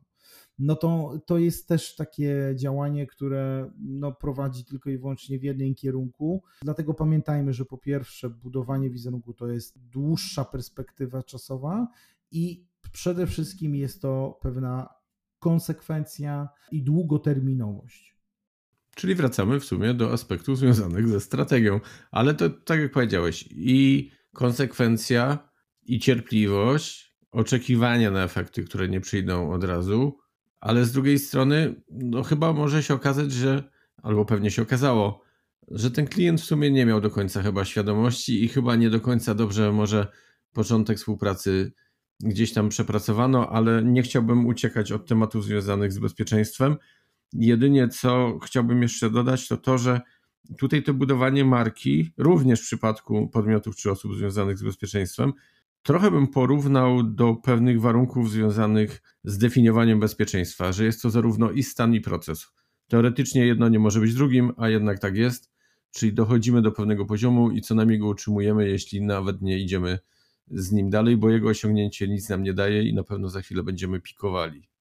[0.61, 5.75] no to, to jest też takie działanie, które no, prowadzi tylko i wyłącznie w jednym
[5.75, 6.43] kierunku.
[6.61, 11.87] Dlatego pamiętajmy, że po pierwsze, budowanie wizerunku to jest dłuższa perspektywa czasowa
[12.31, 14.89] i przede wszystkim jest to pewna
[15.39, 18.17] konsekwencja i długoterminowość.
[18.95, 21.79] Czyli wracamy w sumie do aspektów związanych ze strategią,
[22.11, 25.49] ale to tak jak powiedziałeś, i konsekwencja,
[25.83, 30.17] i cierpliwość, oczekiwania na efekty, które nie przyjdą od razu,
[30.59, 33.71] ale z drugiej strony, no chyba może się okazać, że,
[34.03, 35.23] albo pewnie się okazało,
[35.67, 39.01] że ten klient w sumie nie miał do końca chyba świadomości i chyba nie do
[39.01, 40.07] końca dobrze może
[40.53, 41.73] początek współpracy
[42.23, 46.75] gdzieś tam przepracowano, ale nie chciałbym uciekać od tematów związanych z bezpieczeństwem.
[47.33, 50.01] Jedynie co chciałbym jeszcze dodać, to to, że
[50.57, 55.33] tutaj to budowanie marki, również w przypadku podmiotów czy osób związanych z bezpieczeństwem,
[55.83, 61.63] Trochę bym porównał do pewnych warunków związanych z definiowaniem bezpieczeństwa, że jest to zarówno i
[61.63, 62.47] stan, i proces.
[62.87, 65.51] Teoretycznie jedno nie może być drugim, a jednak tak jest,
[65.91, 69.99] czyli dochodzimy do pewnego poziomu i co najmniej go utrzymujemy, jeśli nawet nie idziemy
[70.47, 73.63] z nim dalej, bo jego osiągnięcie nic nam nie daje i na pewno za chwilę
[73.63, 74.71] będziemy pikowali.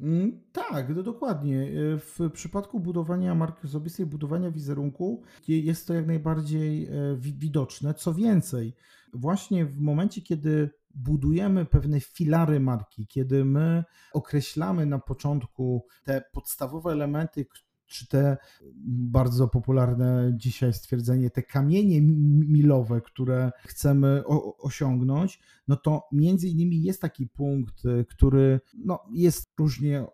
[0.00, 1.70] Mm, tak, no dokładnie.
[1.98, 6.90] W przypadku budowania marki osobistej, budowania wizerunku jest to jak najbardziej e,
[7.20, 7.94] widoczne.
[7.94, 8.74] Co więcej,
[9.14, 16.92] właśnie w momencie, kiedy budujemy pewne filary marki, kiedy my określamy na początku te podstawowe
[16.92, 17.46] elementy,
[17.86, 18.36] czy te
[18.86, 22.02] bardzo popularne dzisiaj stwierdzenie, te kamienie
[22.48, 24.22] milowe, które chcemy
[24.58, 30.06] osiągnąć, no to między innymi jest taki punkt, który no, jest różnie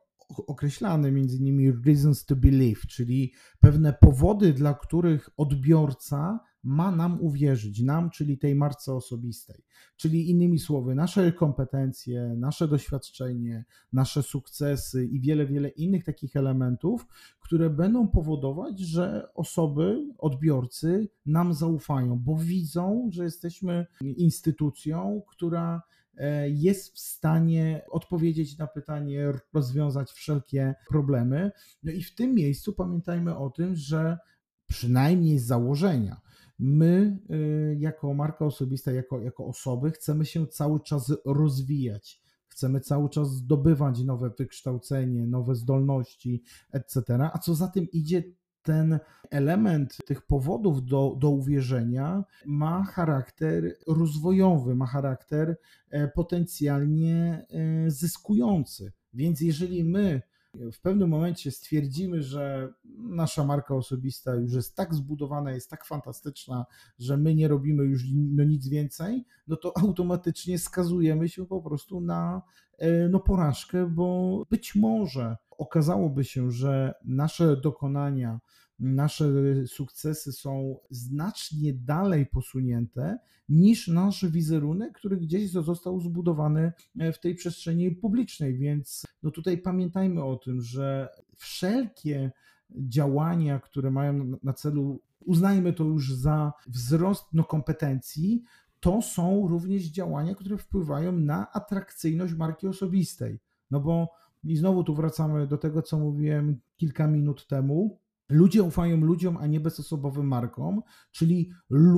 [0.46, 7.82] określany, między innymi reasons to believe, czyli pewne powody, dla których odbiorca ma nam uwierzyć,
[7.82, 9.64] nam, czyli tej marce osobistej.
[9.96, 17.06] Czyli innymi słowy, nasze kompetencje, nasze doświadczenie, nasze sukcesy i wiele, wiele innych takich elementów,
[17.40, 25.82] które będą powodować, że osoby, odbiorcy nam zaufają, bo widzą, że jesteśmy instytucją, która
[26.16, 31.50] e, jest w stanie odpowiedzieć na pytanie, rozwiązać wszelkie problemy.
[31.82, 34.18] No i w tym miejscu pamiętajmy o tym, że
[34.66, 36.20] przynajmniej z założenia,
[36.62, 42.22] my y, jako marka osobista, jako, jako osoby chcemy się cały czas rozwijać.
[42.48, 46.42] Chcemy cały czas zdobywać nowe wykształcenie, nowe zdolności,
[46.72, 47.02] etc.
[47.32, 48.22] A co za tym idzie,
[48.62, 48.98] ten
[49.30, 55.56] element tych powodów do, do uwierzenia ma charakter rozwojowy, ma charakter
[55.90, 58.92] e, potencjalnie e, zyskujący.
[59.12, 60.22] Więc jeżeli my
[60.54, 66.66] w pewnym momencie stwierdzimy, że nasza marka osobista już jest tak zbudowana, jest tak fantastyczna,
[66.98, 72.00] że my nie robimy już no nic więcej, no to automatycznie skazujemy się po prostu
[72.00, 72.42] na
[72.78, 78.40] e, no, porażkę, bo być może okazałoby się, że nasze dokonania,
[78.82, 79.32] nasze
[79.66, 83.18] sukcesy są znacznie dalej posunięte
[83.48, 88.58] niż nasz wizerunek, który gdzieś został zbudowany e, w tej przestrzeni publicznej.
[88.58, 92.30] Więc no tutaj pamiętajmy o tym, że wszelkie
[92.70, 98.42] działania, które mają na celu, uznajmy to już za wzrost no, kompetencji,
[98.80, 103.40] to są również działania, które wpływają na atrakcyjność marki osobistej.
[103.70, 104.08] No bo
[104.44, 107.98] I znowu tu wracamy do tego, co mówiłem kilka minut temu.
[108.32, 111.50] Ludzie ufają ludziom, a nie bezosobowym markom, czyli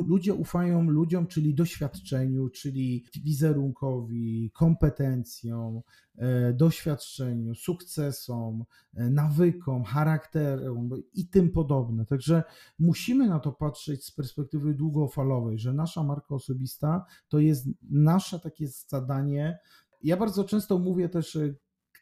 [0.07, 5.80] ludzie ufają ludziom, czyli doświadczeniu, czyli wizerunkowi, kompetencjom,
[6.16, 8.64] e, doświadczeniu, sukcesom,
[8.95, 12.07] e, nawykom, charakterom i tym podobne.
[12.07, 12.43] Także
[12.78, 18.68] musimy na to patrzeć z perspektywy długofalowej, że nasza marka osobista to jest nasze takie
[18.68, 19.59] zadanie.
[20.03, 21.39] Ja bardzo często mówię też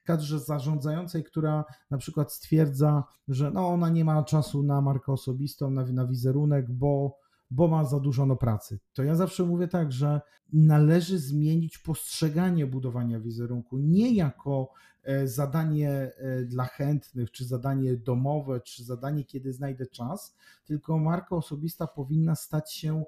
[0.02, 5.70] kadrze zarządzającej, która na przykład stwierdza, że no ona nie ma czasu na markę osobistą,
[5.70, 7.18] na, na wizerunek, bo,
[7.50, 8.78] bo ma za dużo no pracy.
[8.92, 10.20] To ja zawsze mówię tak, że
[10.52, 14.72] należy zmienić postrzeganie budowania wizerunku nie jako
[15.02, 21.36] e, zadanie e, dla chętnych, czy zadanie domowe, czy zadanie, kiedy znajdę czas, tylko marka
[21.36, 23.04] osobista powinna stać się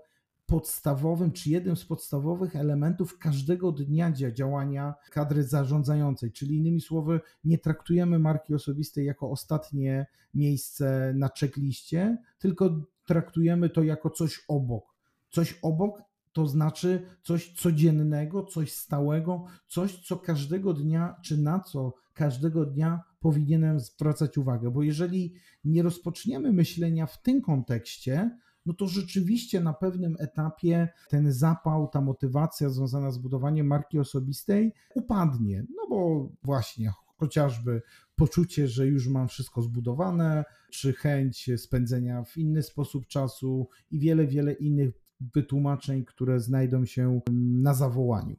[0.55, 6.33] podstawowym, czy jednym z podstawowych elementów każdego dnia działania kadry zarządzającej.
[6.33, 13.83] Czyli innymi słowy, nie traktujemy marki osobistej jako ostatnie miejsce na checkliście, tylko traktujemy to
[13.83, 14.85] jako coś obok.
[15.31, 16.03] Coś obok
[16.33, 23.01] to znaczy coś codziennego, coś stałego, coś, co każdego dnia, czy na co każdego dnia
[23.21, 24.71] powinienem zwracać uwagę.
[24.71, 25.35] Bo jeżeli
[25.65, 32.01] nie rozpoczniemy myślenia w tym kontekście, no to rzeczywiście na pewnym etapie ten zapał, ta
[32.01, 35.65] motywacja związana z budowaniem marki osobistej upadnie.
[35.77, 37.83] No bo właśnie chociażby
[38.17, 44.27] poczucie, że już mam wszystko zbudowane, czy chęć spędzenia w inny sposób czasu i wiele,
[44.27, 44.95] wiele innych
[45.35, 47.21] wytłumaczeń, które znajdą się
[47.63, 48.37] na zawołaniu.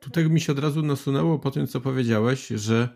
[0.00, 2.88] Tutaj mi się od razu nasunęło po tym, co powiedziałeś, że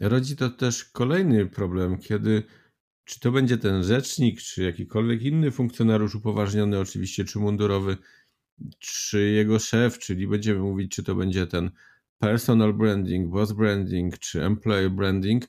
[0.00, 2.42] rodzi to też kolejny problem, kiedy
[3.04, 7.96] czy to będzie ten rzecznik, czy jakikolwiek inny funkcjonariusz upoważniony, oczywiście, czy mundurowy,
[8.78, 11.70] czy jego szef, czyli będziemy mówić, czy to będzie ten
[12.18, 15.48] personal branding, boss branding, czy employee branding,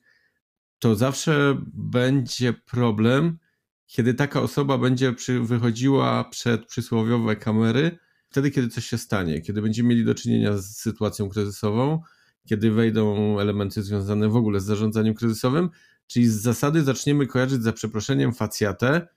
[0.80, 3.38] to zawsze będzie problem,
[3.86, 7.98] kiedy taka osoba będzie przy, wychodziła przed przysłowiowe kamery,
[8.30, 12.02] wtedy, kiedy coś się stanie, kiedy będziemy mieli do czynienia z sytuacją kryzysową,
[12.46, 15.70] kiedy wejdą elementy związane w ogóle z zarządzaniem kryzysowym,
[16.14, 19.08] Czyli z zasady zaczniemy kojarzyć za przeproszeniem facjatę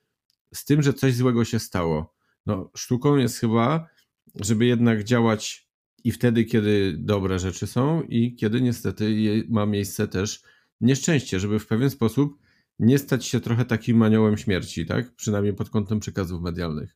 [0.55, 2.15] z tym, że coś złego się stało.
[2.47, 3.89] No, sztuką jest chyba,
[4.35, 5.69] żeby jednak działać
[6.05, 10.43] i wtedy, kiedy dobre rzeczy są, i kiedy niestety ma miejsce też
[10.81, 12.39] nieszczęście, żeby w pewien sposób
[12.79, 15.15] nie stać się trochę takim aniołem śmierci, tak?
[15.15, 16.96] Przynajmniej pod kątem przekazów medialnych.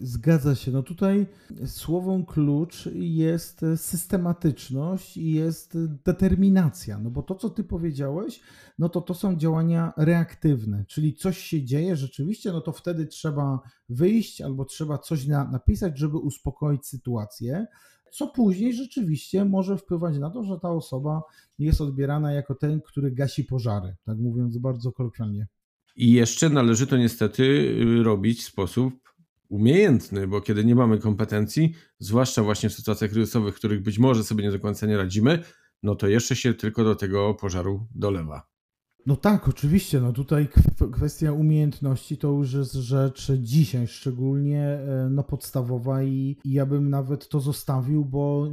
[0.00, 0.70] Zgadza się.
[0.70, 1.26] No tutaj
[1.66, 6.98] słową klucz jest systematyczność i jest determinacja.
[6.98, 8.40] No bo to, co ty powiedziałeś,
[8.78, 13.60] no to to są działania reaktywne, czyli coś się dzieje rzeczywiście, no to wtedy trzeba
[13.88, 17.66] wyjść albo trzeba coś na, napisać, żeby uspokoić sytuację.
[18.12, 21.22] Co później rzeczywiście może wpływać na to, że ta osoba
[21.58, 25.46] jest odbierana jako ten, który gasi pożary, tak mówiąc bardzo kolokwialnie.
[25.96, 29.07] I jeszcze należy to niestety robić w sposób
[29.48, 34.24] umiejętny, bo kiedy nie mamy kompetencji, zwłaszcza właśnie w sytuacjach kryzysowych, w których być może
[34.24, 35.42] sobie nie do końca nie radzimy,
[35.82, 38.48] no to jeszcze się tylko do tego pożaru dolewa.
[39.06, 40.00] No tak, oczywiście.
[40.00, 40.48] No tutaj
[40.92, 46.90] kwestia umiejętności to już jest rzecz dzisiaj szczególnie e, no, podstawowa i, i ja bym
[46.90, 48.48] nawet to zostawił, bo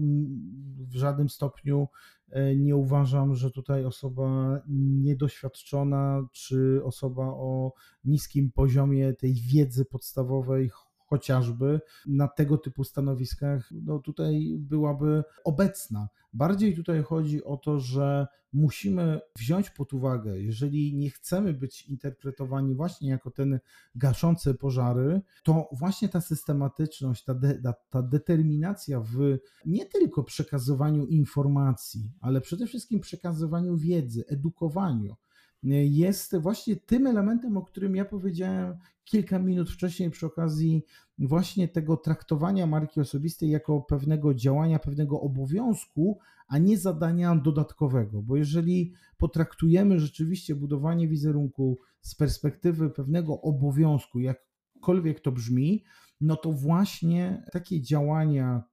[0.77, 1.87] w żadnym stopniu
[2.29, 4.59] e, nie uważam, że tutaj osoba
[5.01, 7.73] niedoświadczona czy osoba o
[8.03, 10.69] niskim poziomie tej wiedzy podstawowej
[11.05, 16.07] chociażby na tego typu stanowiskach, no tutaj byłaby obecna.
[16.33, 22.75] Bardziej tutaj chodzi o to, że musimy wziąć pod uwagę, jeżeli nie chcemy być interpretowani
[22.75, 23.59] właśnie jako ten
[23.95, 31.05] gaszący pożary, to właśnie ta systematyczność, ta, de, ta, ta determinacja w nie tylko przekazywaniu
[31.05, 35.15] informacji, ale przede wszystkim przekazywaniu wiedzy, edukowaniu,
[35.63, 40.83] jest właśnie tym elementem, o którym ja powiedziałem kilka minut wcześniej przy okazji
[41.17, 48.21] właśnie tego traktowania marki osobistej jako pewnego działania, pewnego obowiązku, a nie zadania dodatkowego.
[48.21, 55.83] Bo jeżeli potraktujemy rzeczywiście budowanie wizerunku z perspektywy pewnego obowiązku, jakkolwiek to brzmi,
[56.21, 58.63] no to właśnie takie działania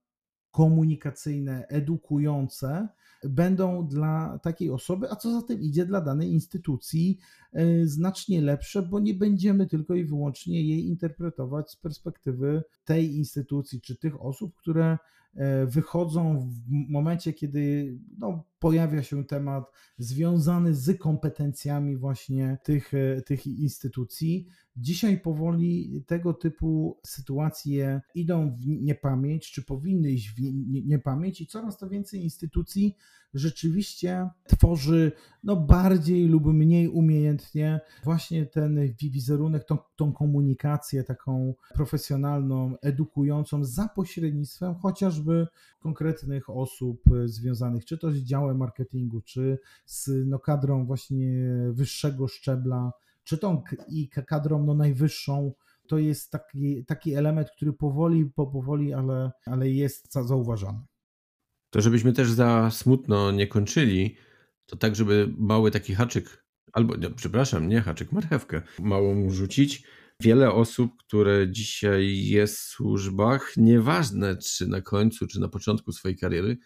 [0.51, 2.89] komunikacyjne, edukujące
[3.25, 7.19] będą dla takiej osoby, a co za tym idzie dla danej instytucji
[7.53, 13.81] e, znacznie lepsze, bo nie będziemy tylko i wyłącznie jej interpretować z perspektywy tej instytucji
[13.81, 14.99] czy tych osób, które
[15.67, 19.65] wychodzą w momencie, kiedy no, pojawia się temat
[19.99, 24.47] związany z kompetencjami właśnie tych, e, tych instytucji.
[24.77, 30.41] Dzisiaj powoli tego typu sytuacje idą w niepamięć, czy powinny iść w
[30.87, 32.97] niepamięć, i coraz to więcej instytucji
[33.35, 35.13] rzeczywiście tworzy
[35.45, 43.89] no, bardziej lub mniej umiejętnie właśnie ten wizerunek, tą, tą komunikację taką profesjonalną, edukującą za
[43.89, 45.47] pośrednictwem chociażby
[45.81, 52.93] konkretnych osób związanych czy to z działem marketingu, czy z no, kadrą właśnie wyższego szczebla,
[53.25, 55.53] czy tą i kadrą no, najwyższą
[55.87, 60.81] to jest taki, taki element, który powoli, powoli, ale, ale jest zauważany.
[61.73, 64.17] To żebyśmy też za smutno nie kończyli,
[64.67, 69.83] to tak, żeby mały taki haczyk, albo no, przepraszam, nie haczyk, marchewkę małą rzucić.
[70.21, 76.19] Wiele osób, które dzisiaj jest w służbach, nieważne czy na końcu, czy na początku swojej
[76.19, 76.57] kariery,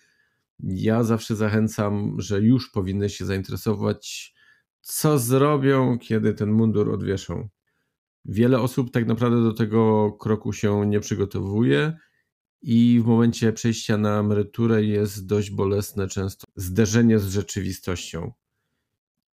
[0.63, 4.35] ja zawsze zachęcam, że już powinny się zainteresować,
[4.81, 7.49] co zrobią, kiedy ten mundur odwieszą.
[8.25, 11.97] Wiele osób tak naprawdę do tego kroku się nie przygotowuje
[12.63, 18.33] i w momencie przejścia na emeryturę jest dość bolesne często zderzenie z rzeczywistością.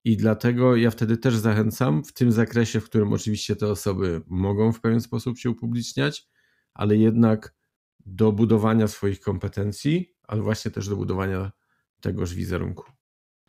[0.04, 4.72] I dlatego ja wtedy też zachęcam w tym zakresie, w którym oczywiście te osoby mogą
[4.72, 6.28] w pewien sposób się upubliczniać,
[6.74, 7.54] ale jednak
[8.06, 11.52] do budowania swoich kompetencji, ale właśnie też do budowania
[12.00, 12.84] tegoż wizerunku.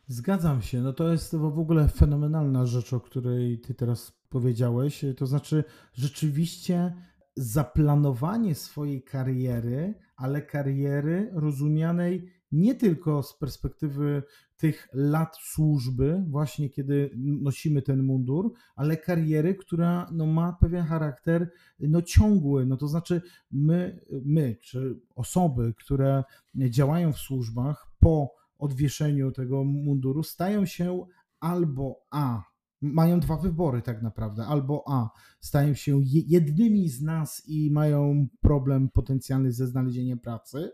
[0.06, 0.80] Zgadzam się.
[0.80, 5.04] No to jest w ogóle fenomenalna rzecz, o której ty teraz powiedziałeś.
[5.16, 6.94] To znaczy, rzeczywiście
[7.36, 14.22] zaplanowanie swojej kariery, ale kariery rozumianej nie tylko z perspektywy
[14.56, 21.50] tych lat służby, właśnie kiedy nosimy ten mundur, ale kariery, która no, ma pewien charakter
[21.80, 22.66] no, ciągły.
[22.66, 26.24] No, to znaczy, my, my, czy osoby, które
[26.54, 31.06] działają w służbach po odwieszeniu tego munduru, stają się
[31.40, 32.53] albo A
[32.92, 34.46] mają dwa wybory tak naprawdę.
[34.46, 35.10] Albo A,
[35.40, 40.72] stają się jednymi z nas i mają problem potencjalny ze znalezieniem pracy,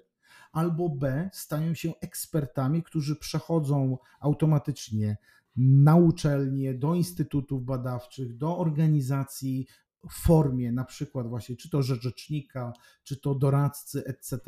[0.53, 5.17] albo B, stają się ekspertami, którzy przechodzą automatycznie
[5.57, 9.67] na uczelnie, do instytutów badawczych, do organizacji
[10.09, 14.39] w formie na przykład właśnie czy to rzecznika, czy to doradcy, etc.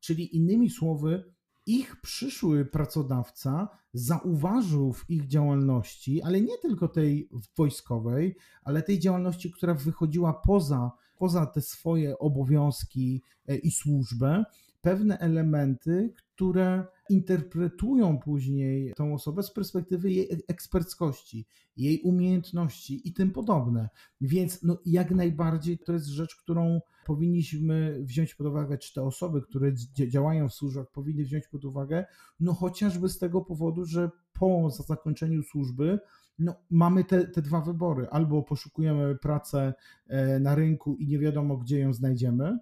[0.00, 1.33] Czyli innymi słowy,
[1.66, 9.50] ich przyszły pracodawca zauważył w ich działalności, ale nie tylko tej wojskowej, ale tej działalności,
[9.50, 14.44] która wychodziła poza, poza te swoje obowiązki e, i służbę,
[14.84, 23.30] pewne elementy, które interpretują później tą osobę z perspektywy jej eksperckości, jej umiejętności i tym
[23.30, 23.88] podobne.
[24.20, 29.42] Więc no, jak najbardziej to jest rzecz, którą powinniśmy wziąć pod uwagę, czy te osoby,
[29.42, 29.72] które
[30.08, 32.04] działają w służbach, powinny wziąć pod uwagę,
[32.40, 35.98] no chociażby z tego powodu, że po zakończeniu służby
[36.38, 38.06] no, mamy te, te dwa wybory.
[38.10, 39.74] Albo poszukujemy pracę
[40.06, 42.58] e, na rynku i nie wiadomo, gdzie ją znajdziemy, e,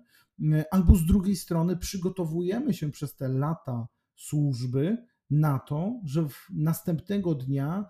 [0.70, 4.96] albo z drugiej strony przygotowujemy się przez te lata służby
[5.30, 7.84] na to, że następnego dnia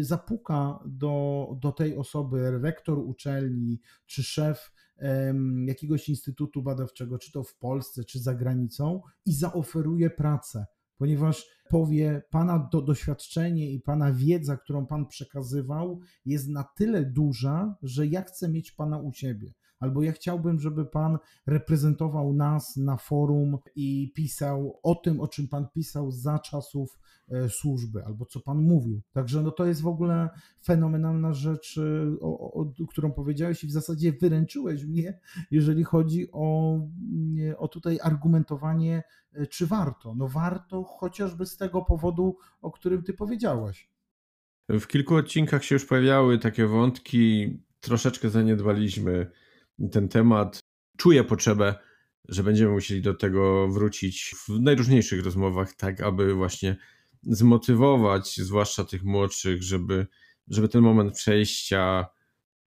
[0.00, 4.72] zapuka do, do tej osoby rektor uczelni czy szef
[5.66, 10.66] jakiegoś instytutu badawczego, czy to w Polsce, czy za granicą, i zaoferuje pracę,
[10.96, 17.76] ponieważ powie, Pana do, doświadczenie i Pana wiedza, którą Pan przekazywał, jest na tyle duża,
[17.82, 19.52] że ja chcę mieć Pana u siebie
[19.84, 25.48] albo ja chciałbym, żeby Pan reprezentował nas na forum i pisał o tym, o czym
[25.48, 29.00] Pan pisał za czasów e, służby, albo co Pan mówił.
[29.12, 30.28] Także no to jest w ogóle
[30.64, 35.18] fenomenalna rzecz, e, o, o, którą powiedziałeś i w zasadzie wyręczyłeś mnie,
[35.50, 36.78] jeżeli chodzi o,
[37.58, 40.14] o tutaj argumentowanie, e, czy warto.
[40.14, 43.94] No warto chociażby z tego powodu, o którym Ty powiedziałeś.
[44.68, 49.30] W kilku odcinkach się już pojawiały takie wątki, troszeczkę zaniedbaliśmy
[49.92, 50.60] ten temat.
[50.96, 51.74] Czuję potrzebę,
[52.28, 56.76] że będziemy musieli do tego wrócić w najróżniejszych rozmowach, tak aby właśnie
[57.22, 60.06] zmotywować, zwłaszcza tych młodszych, żeby,
[60.48, 62.06] żeby ten moment przejścia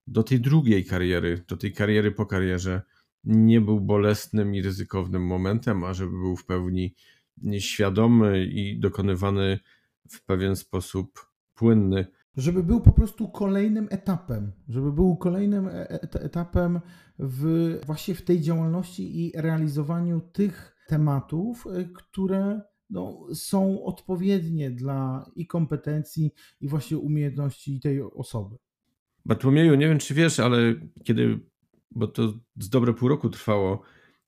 [0.08, 2.82] do tej drugiej kariery, do tej kariery po karierze,
[3.24, 6.96] nie był bolesnym i ryzykownym momentem, a żeby był w pełni
[7.60, 9.60] świadomy i dokonywany
[10.10, 12.08] w pewien sposób płynny
[12.38, 16.80] żeby był po prostu kolejnym etapem, żeby był kolejnym e, et etapem
[17.20, 25.30] w, właśnie w tej działalności i realizowaniu tych tematów, e, które no, są odpowiednie dla
[25.36, 26.32] i kompetencji,
[26.62, 28.58] i właśnie umiejętności tej osoby.
[29.26, 30.58] Bartłomieju, nie wiem czy wiesz, ale
[31.04, 31.40] kiedy,
[31.92, 33.82] bo to z dobre pół roku trwało,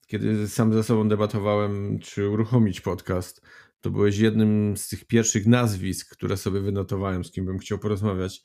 [0.06, 3.42] kiedy sam ze sobą debatowałem, czy uruchomić podcast,
[3.80, 8.44] to byłeś jednym z tych pierwszych nazwisk, które sobie wynotowałem, z kim bym chciał porozmawiać.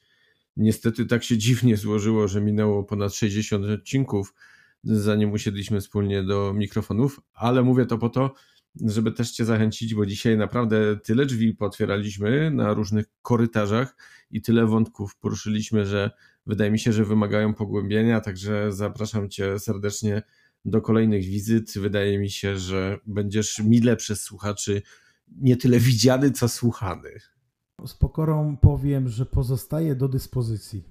[0.57, 4.33] Niestety tak się dziwnie złożyło, że minęło ponad 60 odcinków,
[4.83, 8.33] zanim usiedliśmy wspólnie do mikrofonów, ale mówię to po to,
[8.85, 13.95] żeby też Cię zachęcić, bo dzisiaj naprawdę tyle drzwi potwieraliśmy na różnych korytarzach
[14.31, 16.11] i tyle wątków poruszyliśmy, że
[16.45, 20.21] wydaje mi się, że wymagają pogłębienia, także zapraszam Cię serdecznie
[20.65, 21.73] do kolejnych wizyt.
[21.75, 24.81] Wydaje mi się, że będziesz mile przez słuchaczy
[25.27, 27.09] nie tyle widziany, co słuchany.
[27.85, 30.83] Z pokorą powiem, że pozostaje do dyspozycji.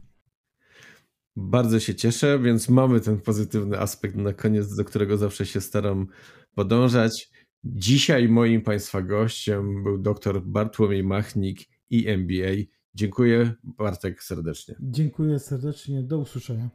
[1.36, 6.06] Bardzo się cieszę, więc mamy ten pozytywny aspekt na koniec, do którego zawsze się staram
[6.54, 7.30] podążać.
[7.64, 11.58] Dzisiaj moim Państwa gościem był dr Bartłomiej Machnik
[11.90, 12.52] i MBA.
[12.94, 14.74] Dziękuję Bartek serdecznie.
[14.80, 16.70] Dziękuję serdecznie, do usłyszenia.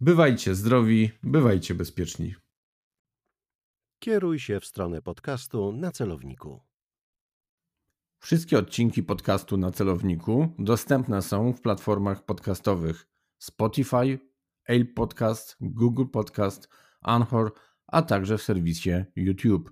[0.00, 2.34] Bywajcie zdrowi, bywajcie bezpieczni.
[4.00, 6.60] Kieruj się w stronę podcastu na celowniku.
[8.18, 13.06] Wszystkie odcinki podcastu na celowniku dostępne są w platformach podcastowych
[13.38, 14.18] Spotify,
[14.64, 16.68] Apple Podcast, Google Podcast,
[17.00, 17.52] Anchor,
[17.86, 19.70] a także w serwisie YouTube.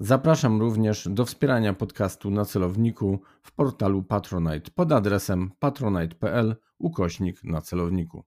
[0.00, 7.60] Zapraszam również do wspierania podcastu na celowniku w portalu Patronite pod adresem patronite.pl ukośnik na
[7.60, 8.24] celowniku.